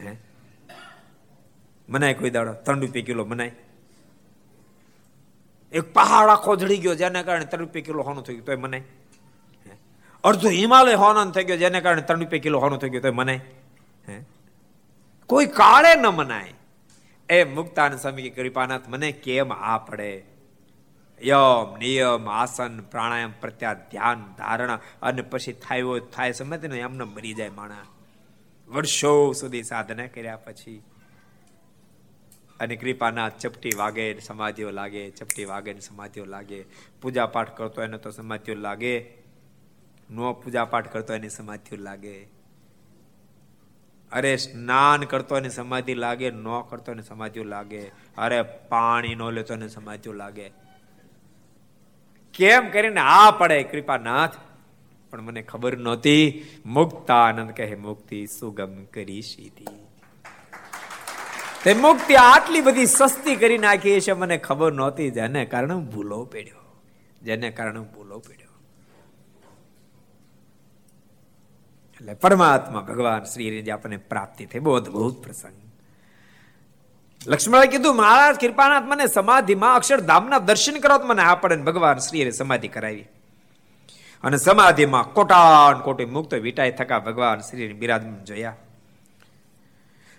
[0.00, 0.16] હે?
[1.88, 2.52] મનાય કોઈ દાડો?
[2.52, 3.52] ત્રણ રૂપિયા કિલો મનાય.
[5.72, 8.82] એક પહાડ આખો જડી ગયો જેને કારણે ત્રણ રૂપિયા કિલો હોનું થઈ ગયું તોય મનાય.
[10.24, 13.40] અડધો હિમાલય હોનન થઈ ગયો જેને કારણે ત્રણ રૂપિયા કિલો હોનું થઈ ગયું તો મનાય.
[14.08, 14.24] હે?
[15.26, 16.54] કોઈ કાળે ન મનાય.
[17.28, 20.24] એ મુક્તાન સ્વામી કૃપાનાથ મને કેમ આ પડે?
[21.22, 26.78] યમ, નિયમ, આસન, પ્રાણાયામ પ્રત્યા ધ્યાન, ધારણા, અને પછી થાય થાય સમજ ને?
[26.78, 27.76] એમને મરી જાય માણા
[28.68, 30.82] વર્ષો સુધી સાધના કર્યા પછી,
[32.60, 36.64] અને કૃપાના ચપટી વાગે સમાધિઓ લાગે, ચપટી વાગે સમાધિઓ લાગે.
[37.02, 39.24] પૂજા પાઠ કરતો એને તો સમાધિઓ લાગે.
[40.10, 42.33] નો પૂજા પાઠ કરતો એની સમાધિઓ લાગે.
[44.14, 47.80] અરે સ્નાન કરતો ને સમાધિ લાગે, ન કરતો ને સમાધિ લાગે.
[48.18, 50.50] અરે પાણી નો લેતો ને સમાધિ લાગે.
[52.34, 54.34] કેમ કરીને આ પડે કૃપાનાથ?
[55.10, 56.44] પણ મને ખબર નહોતી.
[56.66, 59.66] મુક્તાનંદ કહે, મુક્તિ સુગમ કરી સીધી.
[61.64, 65.10] તે મુક્તિ આટલી બધી સસ્તી કરી નાખી છે, મને ખબર નહોતી.
[65.10, 66.80] જેને કારણે ભૂલો પડ્યો.
[67.22, 68.43] જેને કારણે ભૂલો પડ્યો.
[72.04, 75.52] એટલે પરમાત્મા ભગવાન શ્રી આપણને પ્રાપ્તિ થઈ, બહુ અદભુત પ્રસંગ.
[77.26, 82.68] લક્ષ્મણે કીધું, મહારાજ, કૃપાનાથ, મને સમાધિમાં અક્ષરધામના દર્શન કરો મને આ પડે ભગવાન શ્રીએ સમાધિ
[82.68, 83.08] કરાવી.
[84.24, 88.56] અને સમાધિમાં કોટાન કોટી મુક્ત વિટાય થકા ભગવાન શ્રી બિરાજમાન જોયા.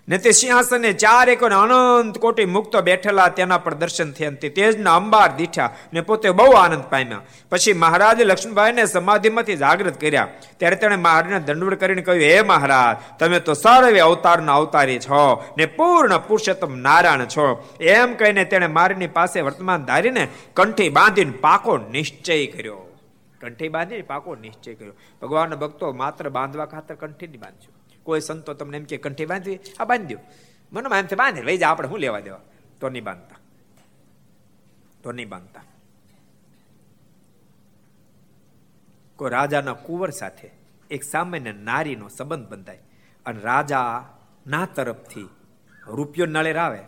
[0.08, 4.96] ને તે સિંહાસને ચાર એક અનંત કોટી મુક્તો બેઠેલા તેના પર દર્શન થયા તે તેજના
[4.96, 7.20] અંબાર દીઠા ને પોતે બહુ આનંદ પામ્યા.
[7.50, 10.28] પછી મહારાજે લક્ષ્મણભાઈને સમાધિમાંથી જાગૃત કર્યા.
[10.56, 15.66] ત્યારે તેણે મહારાજને દંડવડ કરીને કહ્યું, હે મહારાજ, તમે તો સર્વે અવતારના અવતારી છો ને
[15.66, 17.68] પૂર્ણ પુરુષોત્તમ નારાયણ છો.
[17.80, 22.86] એમ કહીને તેણે મારીની પાસે વર્તમાન ધારીને કંઠી બાંધીને પાકો નિશ્ચય કર્યો.
[23.40, 24.92] કંઠી બાંધીને પાકો નિશ્ચય કર્યો.
[25.22, 27.75] ભગવાનના ભક્તો માત્ર બાંધવા ખાતર કંઠી નહીં બાંધજો
[28.06, 30.20] કોઈ સંતો તમને એમ કે કંઠી બાંધવી આ બાંધી દો
[30.72, 32.40] મનમાં એમથી બાંધે, લઈ જા, આપણે શું લેવા દેવા?
[32.80, 33.36] તો નહીં બાંધતા.
[35.02, 35.62] તો નહીં બાંધતા.
[39.16, 40.50] કોઈ રાજાના કુંવર સાથે
[40.90, 42.78] એક સામાન્ય નારીનો સંબંધ બંધાય
[43.26, 43.84] અને રાજા
[44.46, 45.28] ના તરફથી
[45.86, 46.82] રૂપિયો નળેર આવે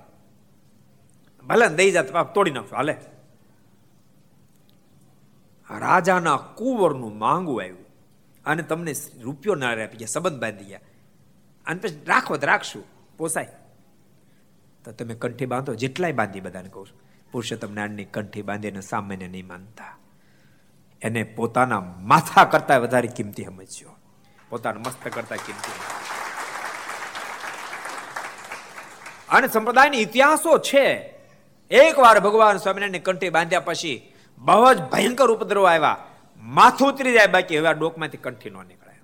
[1.46, 2.76] ભલે દઈ પાપ તોડી નાખશો.
[2.76, 2.96] હાલે.
[5.78, 7.86] રાજાના કુંવરનું માંગુ આવ્યું
[8.44, 10.80] અને તમને રૂપિયો નાળે આપી ગયા સંબંધ બાંધી ગયા.
[11.68, 12.84] અને પછી રાખો રાખશું
[13.16, 13.48] પોસાય.
[14.84, 17.00] તો તમે કંઠી બાંધો, જેટલાય બાંધી બધાને કહું છું.
[17.32, 19.98] પુરુષોત્તમ નારાયણની કંઠી બાંધીને સામાન્ય નહીં માનતા.
[21.02, 23.96] એને પોતાના માથા કરતા વધારે કિંમતી સમજ્યો
[24.50, 25.72] પોતાના મસ્ત કરતા કિંમતી
[29.28, 31.14] અને સંપ્રદાયની ઇતિહાસો છે.
[31.70, 36.06] એકવાર ભગવાન સ્વામિનારાયણ કંઠી બાંધ્યા પછી બહુ જ ભયંકર ઉપદ્રવ આવ્યા.
[36.36, 39.00] માથું ઉતરી જાય બાકી હવે આ ડોકમાંથી કંઠી ન નીકળાય.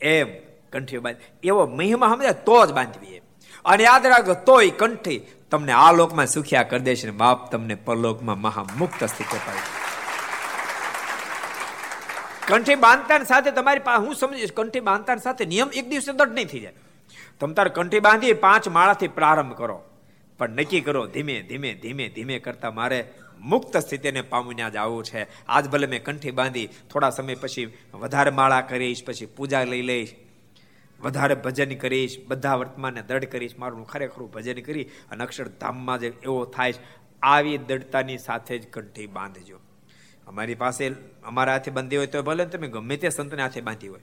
[0.00, 0.51] એમ.
[0.72, 1.30] કંઠી બાંધી.
[1.44, 3.20] એવો મહિમા સમજે તો જ બાંધવી
[3.64, 5.20] અને યાદ રાખજો, તોય કંઠી
[5.50, 9.70] તમને આ લોકમાં સુખ્યા કરી દેશે ને બાપ તમને પરલોકમાં મહામુક્ત સ્થિતિ પાડી
[12.48, 16.48] કંઠી બાંધતા સાથે તમારી પાસે હું સમજીશ કંઠી બાંધતા સાથે નિયમ એક દિવસ દઢ નહીં
[16.48, 16.74] થઈ જાય.
[17.40, 19.78] તમે તારે કંઠી બાંધી પાંચ માળાથી પ્રારંભ કરો.
[20.38, 22.98] પણ નક્કી કરો, ધીમે ધીમે ધીમે ધીમે કરતા મારે
[23.40, 25.22] મુક્ત સ્થિતિને પામીને જ આવવું છે.
[25.48, 30.12] આજ ભલે મેં કંઠી બાંધી, થોડા સમય પછી વધારે માળા કરીશ, પછી પૂજા લઈ લઈશ.
[31.02, 36.44] વધારે ભજન કરીશ, બધા વર્તમાનને દૃઢ કરીશ, મારું ખરેખરું ભજન કરી અને અક્ષરધામમાં જે એવો
[36.44, 36.74] થાય
[37.22, 39.58] આવી દૃઢતાની સાથે જ કંઠી બાંધજો.
[40.26, 40.84] અમારી પાસે,
[41.24, 44.00] અમારા હાથે બાંધી હોય તો ભલે તમે ગમે તે સંતને હાથે બાંધી હોય,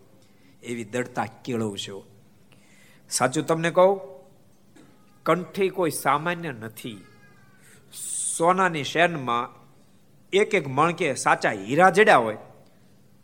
[0.63, 2.05] એવી દૃઢતા કેળવશો
[3.09, 3.99] સાચું તમને કહું,
[5.25, 6.99] કંઠી કોઈ સામાન્ય નથી.
[8.37, 9.47] સોનાની શેનમાં
[10.33, 12.37] એક એક મણકે સાચા હીરા જડ્યા હોય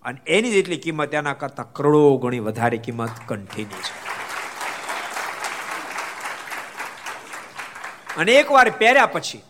[0.05, 4.05] અને એની જેટલી કિંમત, એના કરતા કરોડો ગણી વધારે કિંમત કંઠીની છે.
[8.17, 9.41] અને એકવાર પહેર્યા પછી,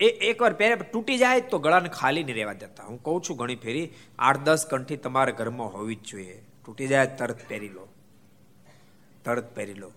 [0.00, 2.84] એ એકવાર પહેર્યા તૂટી જાય તો ગળાને ખાલી નહીં રહેવા દેતા.
[2.84, 6.44] હું કહું છું ઘણી ફેરી, આઠ દસ કંઠી તમારા ઘરમાં હોવી જ જોઈએ.
[6.64, 7.88] તૂટી જાય તરત પહેરી લો.
[9.24, 9.92] તરત પહેરી લો.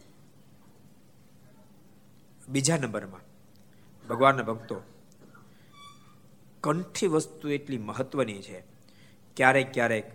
[2.49, 3.21] બીજા નંબરમાં,
[4.07, 4.81] ભગવાનના ભક્તો,
[6.61, 8.72] કંઠી વસ્તુ એટલી મહત્વની છે
[9.37, 10.11] ક્યારેક ક્યારેક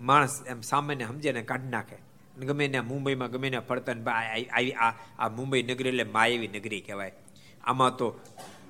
[0.00, 1.98] માણસ એમ સામાન્ય સમજે ને કાઢી નાખે.
[2.46, 7.12] ગમે ને મુંબઈમાં, ગમે ને ફરતા આવી આ આ મુંબઈ નગરી એટલે માયેવી નગરી કહેવાય.
[7.64, 8.20] આમાં તો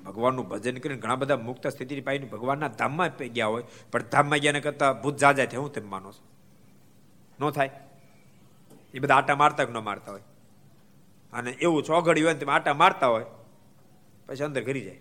[0.05, 4.59] ભગવાનનું ભજન કરીને ઘણા બધા મુક્ત સ્થિતિ પાઈને ભગવાનના ધામમાં ગયા હોય, પણ ધામમાં ગયા
[4.59, 6.23] કરતા ભૂત જાજા થાય હું તેમ માનો છો.
[7.39, 7.69] ન થાય.
[8.93, 10.21] એ બધા આટા મારતા ન મારતા હોય?
[11.33, 13.25] અને એવું ચોઘડ્યું હોય તમે આટા મારતા હોય,
[14.27, 14.99] પછી અંદર ઘરી જાય.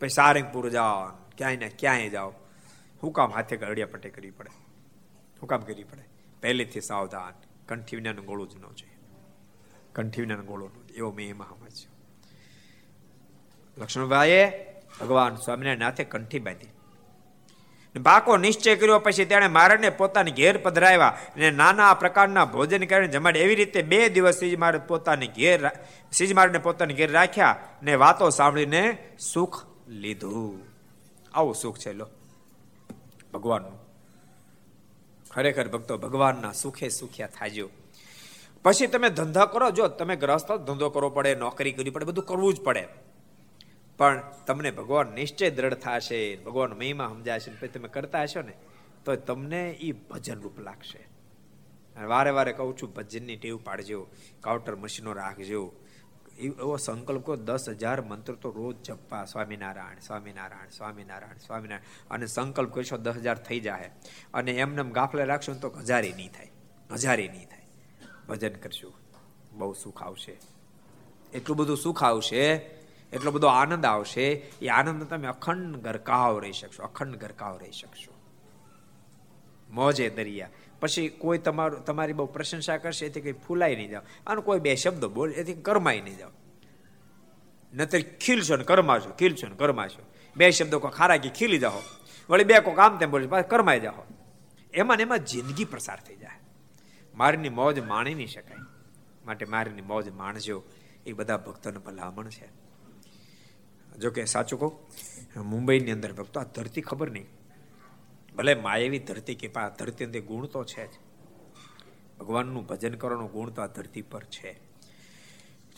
[0.00, 1.06] પછી સારંગપુર જાઓ,
[1.36, 2.32] ક્યાંય ને ક્યાંય જાઓ.
[3.02, 4.50] હું કામ હાથે અડિયા પટે કરવી પડે.
[5.42, 6.08] હું કામ કરવી પડે.
[6.42, 7.32] પહેલેથી સાવધાન.
[7.68, 8.98] કંઠી વિનાનું ગોળું જ ન જોઈએ.
[9.94, 11.92] કંઠી વિનાનું ગોળું એવો મેં એમાં સમજ્યો
[13.78, 14.50] લક્ષ્મણભાઈએ
[15.00, 16.66] ભગવાન સ્વામિનારાયણ નાથે કંઠી બાંધી.
[18.02, 23.40] પાકો નિશ્ચય કર્યો, પછી તેણે મારને પોતાની ઘેર પધરાવ્યા અને નાના પ્રકારના ભોજન કરીને જમાડે
[23.40, 25.70] એવી રીતે બે દિવસ સીજ મારે પોતાની ઘેર
[26.12, 30.60] સીજ મારને પોતાની ઘેર રાખ્યા ને વાતો સાંભળીને સુખ લીધું.
[31.34, 32.08] આવું સુખ છે લો.
[33.32, 33.88] ભગવાનનું
[35.30, 37.70] ખરેખર ભક્તો, ભગવાનના સુખે સુખ્યા થાજો.
[38.62, 42.54] પછી તમે ધંધા કરો, જો તમે ગ્રસ્ત ધંધો કરવો પડે, નોકરી કરવી પડે, બધું કરવું
[42.54, 42.88] જ પડે.
[43.98, 48.52] પણ તમને ભગવાન નિશ્ચય દ્રઢ થશે, ભગવાન મહિમા સમજાશે, પછી તમે કરતા હશો ને,
[49.04, 51.08] તો તમને એ ભજન રૂપ લાગશે.
[52.04, 54.06] વારે વારે કહું છું, ભજનની ટેવ પાડજો
[54.40, 55.72] કાઉન્ટર મશીનો રાખજો
[56.38, 59.24] એવો સંકલ્પ કરો, દસ હજાર મંત્ર તો રોજ જપવા.
[59.24, 62.10] સ્વામિનારાયણ સ્વામિનારાયણ સ્વામિનારાયણ સ્વામિનારાયણ.
[62.10, 63.90] અને સંકલ્પ કરશો દસ હજાર થઈ જાય
[64.34, 66.50] અને એમને ગાફલે રાખશો તો હજારે નહીં થાય.
[66.92, 67.62] હજારે નહીં થાય.
[68.28, 68.94] ભજન કરશું.
[69.52, 70.38] બહુ સુખ આવશે.
[71.34, 72.52] એટલું બધું સુખ આવશે,
[73.12, 74.28] એટલો બધો આનંદ આવશે,
[74.62, 78.14] એ આનંદ તમે અખંડ ગરકાવ રહી શકશો, અખંડ ગરકાવ રહી શકશો.
[79.70, 80.48] મોજે દરિયા.
[80.80, 84.74] પછી કોઈ તમારું, તમારી બહુ પ્રશંસા કરશે, એથી કંઈ ફૂલાઈ નહીં જાવ અને કોઈ બે
[84.74, 86.30] શબ્દો બોલે, એથી કરમાઈ નહીં જાવ
[87.74, 90.06] નતર ખીલશો ને કરમાશો, ખીલશો ને કરમાશો.
[90.36, 91.82] બે શબ્દો કોઈ ખારા કે ખીલી જાઓ.
[92.30, 94.02] વળી બે કોઈ કામ તેમ બોલશે કરમાઈ જાઓ.
[94.74, 96.40] એમાં ને એમાં જિંદગી પ્રસાર થઈ જાય.
[97.14, 98.56] મારીની મોજ માણી નહીં શકાય.
[99.26, 100.64] માટે મારીની મોજ માણજો.
[101.06, 102.48] એ બધા ભક્તોને ભલામણ છે.
[103.98, 107.26] જો કે સાચું કહું, મુંબઈની અંદર ભક્તો આ ધરતી ખબર નહીં.
[108.38, 110.90] ભલે માયાવી ધરતી કે આ ધરતી અંદર ગુણ તો છે જ.
[112.20, 114.52] ભગવાનનું ભજન કરવાનો ગુણ તો આ ધરતી પર છે.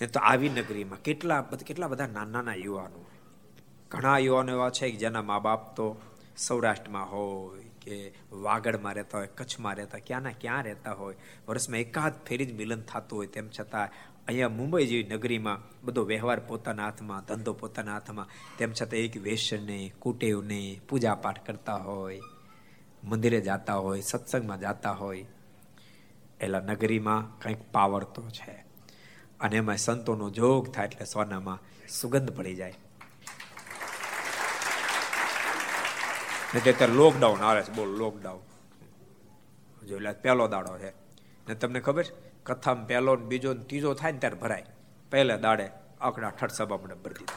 [0.00, 3.06] ને તો આવી નગરીમાં કેટલા કેટલા બધા નાના નાના યુવાનો.
[3.88, 6.00] ઘણા યુવાનો એવા છે કે જેના મા બાપ તો
[6.36, 11.16] સૌરાષ્ટ્રમાં હોય કે વાગડમાં રહેતા હોય, કચ્છમાં રહેતા, ક્યાંના ક્યાં રહેતા હોય,
[11.48, 13.88] વર્ષમાં એકાદ ફેરી જ મિલન થતું હોય તેમ છતાં
[14.26, 19.92] અહીંયા મુંબઈ જેવી નગરીમાં બધો વ્યવહાર પોતાના હાથમાં, ધંધો પોતાના હાથમાં, તેમ છતાં એક વેસનને
[19.98, 22.20] કુટેવને પૂજા પાઠ કરતા હોય.
[23.04, 25.26] મંદિરે જતા હોય, સત્સંગમાં જતા હોય,
[26.40, 28.64] એલા નગરીમાં કંઈક પાવર તો છે.
[29.40, 32.74] અને એમાં સંતોનો જોગ થાય એટલે સોનામાં સુગંધ પડી જાય.
[36.54, 38.40] અત્યારે લોકડાઉન આવે છે, બોલ લોકડાઉન
[39.86, 40.90] જો એટલે પહેલો દાડો છે.
[41.48, 44.66] ને તમને ખબર છે, કથામાં પહેલો બીજો ત્રીજો થાય ને ત્યારે ભરાય.
[45.10, 45.70] પહેલા દાડે
[46.00, 47.34] આકડા ઠઠ સભા મને ભરી દીધા.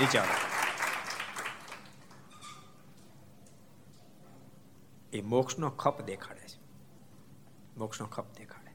[0.00, 0.55] વિચારો
[5.16, 6.58] એ મોક્ષનો ખપ દેખાડે છે.
[7.76, 8.72] મોક્ષનો ખપ દેખાડે.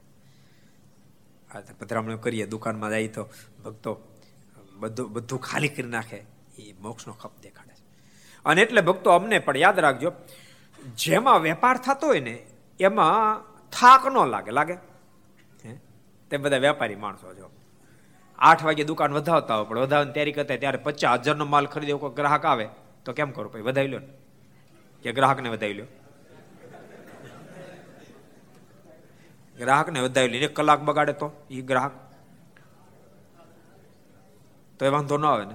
[1.50, 3.22] આ પધરામણી કરીએ, દુકાનમાં જાય તો
[3.64, 3.92] ભક્તો
[4.74, 6.20] બધું બધું ખાલી કરી નાખે,
[6.58, 7.84] એ મોક્ષનો ખપ દેખાડે છે.
[8.44, 10.12] અને એટલે ભક્તો અમને પણ યાદ રાખજો,
[10.96, 12.46] જેમાં વેપાર થતો હોય ને,
[12.80, 14.76] એમાં થાક ન લાગે લાગે?
[16.30, 17.50] તે બધા વેપારી માણસો જો
[18.38, 22.14] આઠ વાગે દુકાન વધાવતા હોય, પણ વધાવવાની તૈયારી કરતા ત્યારે પચાસ હજારનો માલ ખરીદ્યો કોઈ
[22.14, 22.68] ગ્રાહક આવે,
[23.04, 23.48] તો કેમ કરો?
[23.48, 24.08] ભાઈ વધાવી લો ને.
[25.02, 25.84] કે ગ્રાહકને વધાવી લો
[29.62, 31.92] ગ્રાહકને વધાવી લે એક કલાક બગાડે તો એ ગ્રાહક.
[34.78, 35.54] તો એ વાંધો ન આવે ને.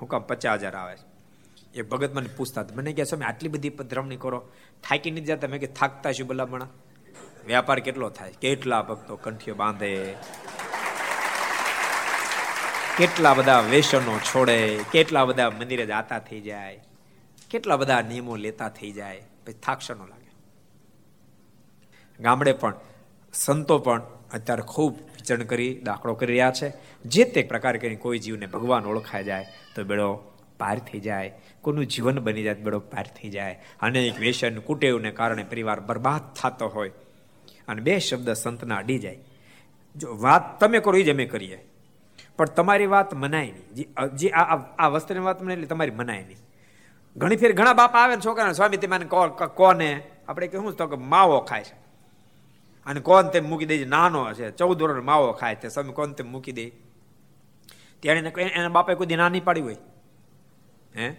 [0.00, 0.96] હું કામ પચાસ હજાર આવે
[1.74, 4.48] એ ભગત મને પૂછતા મને કહે તમે આટલી બધી પધરામણી કરો.
[4.88, 5.48] થાકી નથી જતા?
[5.48, 6.68] મેં કે થાકતા છું ભલામણા.
[7.46, 8.32] વ્યાપાર કેટલો થાય?
[8.40, 10.16] કેટલા ભક્તો કંઠીઓ બાંધે?
[12.98, 14.84] કેટલા બધા વેસનો છોડે?
[14.92, 16.84] કેટલા બધા મંદિરે જાતા થઈ જાય?
[17.50, 19.22] કેટલા બધા નિયમો લેતા થઈ જાય?
[19.46, 20.30] પછી થાકશો ન લાગે.
[22.20, 22.74] ગામડે પણ
[23.36, 26.72] સંતો પણ અત્યારે ખૂબ વિચરણ કરી, દાખલો કરી રહ્યા છે.
[27.04, 30.14] જે તે પ્રકાર કરીને કોઈ જીવને ભગવાન ઓળખાઈ જાય તો બેડો
[30.58, 31.32] પાર થઈ જાય.
[31.62, 33.62] કોનું જીવન બની જાય બેડો પાર થઈ જાય.
[33.80, 36.88] અનેક વ્યસન કુટેવને કારણે પરિવાર બરબાદ થતો હોય
[37.68, 39.18] અને બે શબ્દ સંતના અડી જાય.
[39.96, 41.64] જો વાત તમે કરો એ જ અમે કરીએ.
[42.36, 44.16] પણ તમારી વાત મનાય નહીં.
[44.16, 46.36] જે આ આ વસ્ત્રની વાત મને એટલે તમારી મનાય નહીં.
[47.16, 48.98] ઘણી ફેર ઘણા બાપા આવે ને છોકરાને, સ્વામી તમે
[49.54, 50.02] કોને?
[50.28, 51.85] આપણે કહ્યું તો કે, માવો ખાય છે.
[52.86, 54.50] અને કોણ તેમ મૂકી દે નાનો છે.
[54.50, 55.68] ચૌદ વર્ષ માવો ખાય છે.
[55.68, 56.72] સ્વામી, કોણ તેમ મૂકી દે?
[58.00, 59.76] ત્યારે એના બાપે કોઈ ના નહીં પાડી હોય.
[60.96, 61.16] હે?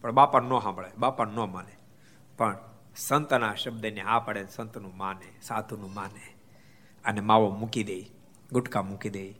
[0.00, 0.88] પણ બાપા ન સાંભળે.
[0.98, 1.76] બાપા ન માને.
[2.38, 2.58] પણ
[2.96, 6.34] સંતના શબ્દને આ પડે સંતનું માને, સાધુનું માને
[7.04, 8.00] અને માવો મૂકી દે
[8.52, 9.34] ગુટકા મૂકી દે.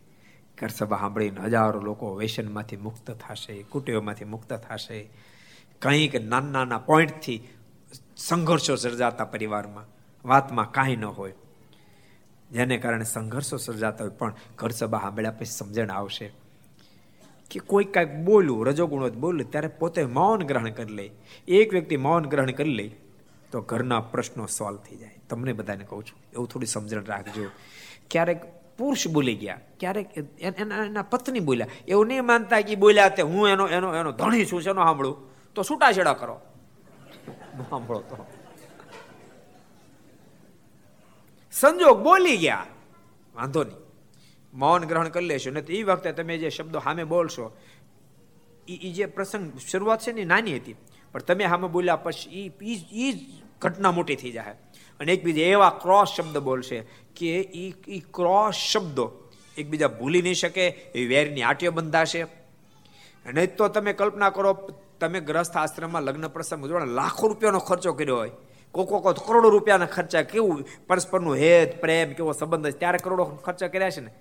[0.57, 5.09] કરસભા સાંભળીને હજારો લોકો વેસનમાંથી મુક્ત થશે, કુટીઓમાંથી મુક્ત થશે.
[5.81, 7.47] કંઈક નાના નાના પોઈન્ટથી
[8.17, 9.83] સંઘર્ષો સર્જાતા પરિવારમાં.
[10.27, 11.33] વાતમાં કાંઈ ન હોય.
[12.55, 16.27] જેને કારણે સંઘર્ષો સર્જાતા હોય, પણ ઘર સભા સાંભળ્યા પછી સમજણ આવશે
[17.51, 21.07] કે કોઈ કાંઈક બોલું રજોગુણો બોલું ત્યારે પોતે મૌન ગ્રહણ કરી લે.
[21.47, 22.87] એક વ્યક્તિ મૌન ગ્રહણ કરી લે,
[23.51, 25.17] તો ઘરના પ્રશ્નો સોલ્વ થઈ જાય.
[25.29, 27.49] તમને બધાને કહું છું, એવું થોડી સમજણ રાખજો.
[28.11, 28.41] ક્યારેક
[28.77, 30.07] પુરુષ બોલી ગયા, ક્યારેક
[30.61, 31.69] એના એના પત્ની બોલ્યા.
[31.87, 35.15] એવું નહીં માનતા કે બોલ્યા તે હું એનો એનો એનો ધણી છું એનો સાંભળું?
[35.55, 36.35] તો છૂટાછેડા કરો.
[37.69, 38.15] સાંભળો તો.
[41.59, 42.65] સંજોગ બોલી ગયા.
[43.35, 43.79] વાંધો નહીં.
[44.53, 45.51] મૌન ગ્રહણ કરી લેશો.
[45.51, 47.51] ને એ વખતે તમે જે શબ્દો સામે બોલશો
[48.67, 50.75] એ જે પ્રસંગ શરૂઆત છે ને નાની હતી.
[51.11, 53.19] પણ તમે સામે બોલ્યા પછી એ જ
[53.61, 54.55] ઘટના મોટી થઈ જાય
[54.99, 56.79] અને એકબીજા એવા ક્રોસ શબ્દ બોલશે
[57.15, 59.11] કે એ ક્રોસ શબ્દો
[59.57, 62.21] એકબીજા ભૂલી નહીં શકે એ વેરની આટીઓ બંધાશે.
[62.21, 64.53] અને તો તમે કલ્પના કરો,
[64.99, 68.31] તમે ગ્રસ્થ આશ્રમમાં લગ્ન પ્રસંગ ઉજવણ લાખો રૂપિયાનો ખર્ચો કર્યો હોય.
[68.75, 70.65] કોકો કો કરોડો રૂપિયાના ખર્ચા કેવું?
[70.87, 74.11] પરસ્પરનું હેત, પ્રેમ કેવો સંબંધ ત્યારે કરોડો ખર્ચા કર્યા છે ને.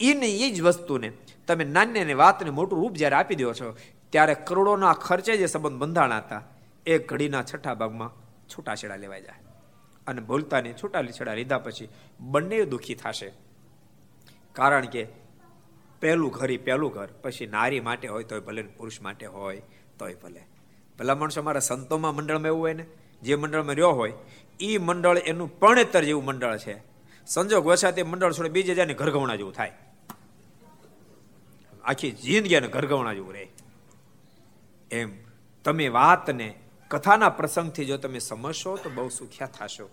[0.00, 1.12] એને એ જ વસ્તુને
[1.46, 3.76] તમે નાની વાતને મોટું રૂપ જ્યારે આપી દો છો,
[4.10, 6.42] ત્યારે કરોડોના ખર્ચે જે સંબંધ બંધાણા હતા,
[6.86, 8.10] એ ઘડીના છઠ્ઠા ભાગમાં
[8.48, 9.40] છૂટાછેડા લેવાઈ જાય.
[10.06, 11.88] અને ભૂલતાની છૂટા છેડા લીધા પછી
[12.20, 13.32] બંને દુઃખી થશે.
[14.52, 15.06] કારણ કે
[16.00, 19.62] પહેલું ઘર પહેલું ઘર, પછી નારી માટે હોય તોય ભલે પુરુષ માટે હોય
[19.98, 20.46] તોય ભલે.
[20.98, 22.86] ભલા માણસો અમારા સંતોમાં મંડળમાં એવું હોય ને?
[23.22, 24.12] જે મંડળમાં રહ્યો હોય
[24.60, 26.82] એ મંડળ એનું પરણેતર જેવું મંડળ છે.
[27.26, 29.72] સંજોગ વસાતે મંડળ છોડે બીજે જાય ઘરગવણા જેવું થાય.
[31.84, 33.48] આખી જિંદગી અને ઘરગવણા જેવું રહે.
[34.90, 35.10] એમ
[35.64, 36.54] તમે વાતને
[36.88, 39.90] કથાના પ્રસંગથી જો તમે સમજશો તો બહુ સુખ્યા થશો.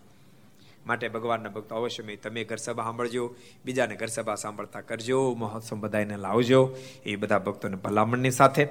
[0.85, 3.35] માટે ભગવાનના ભક્તો અવશ્ય તમે ઘર સભા સાંભળજો,
[3.65, 6.75] બીજાને ઘર સભા સાંભળતા કરજો, મહોત્સવ બધાને લાવજો.
[7.05, 8.67] એ બધા ભક્તોને ભલામણની સાથે.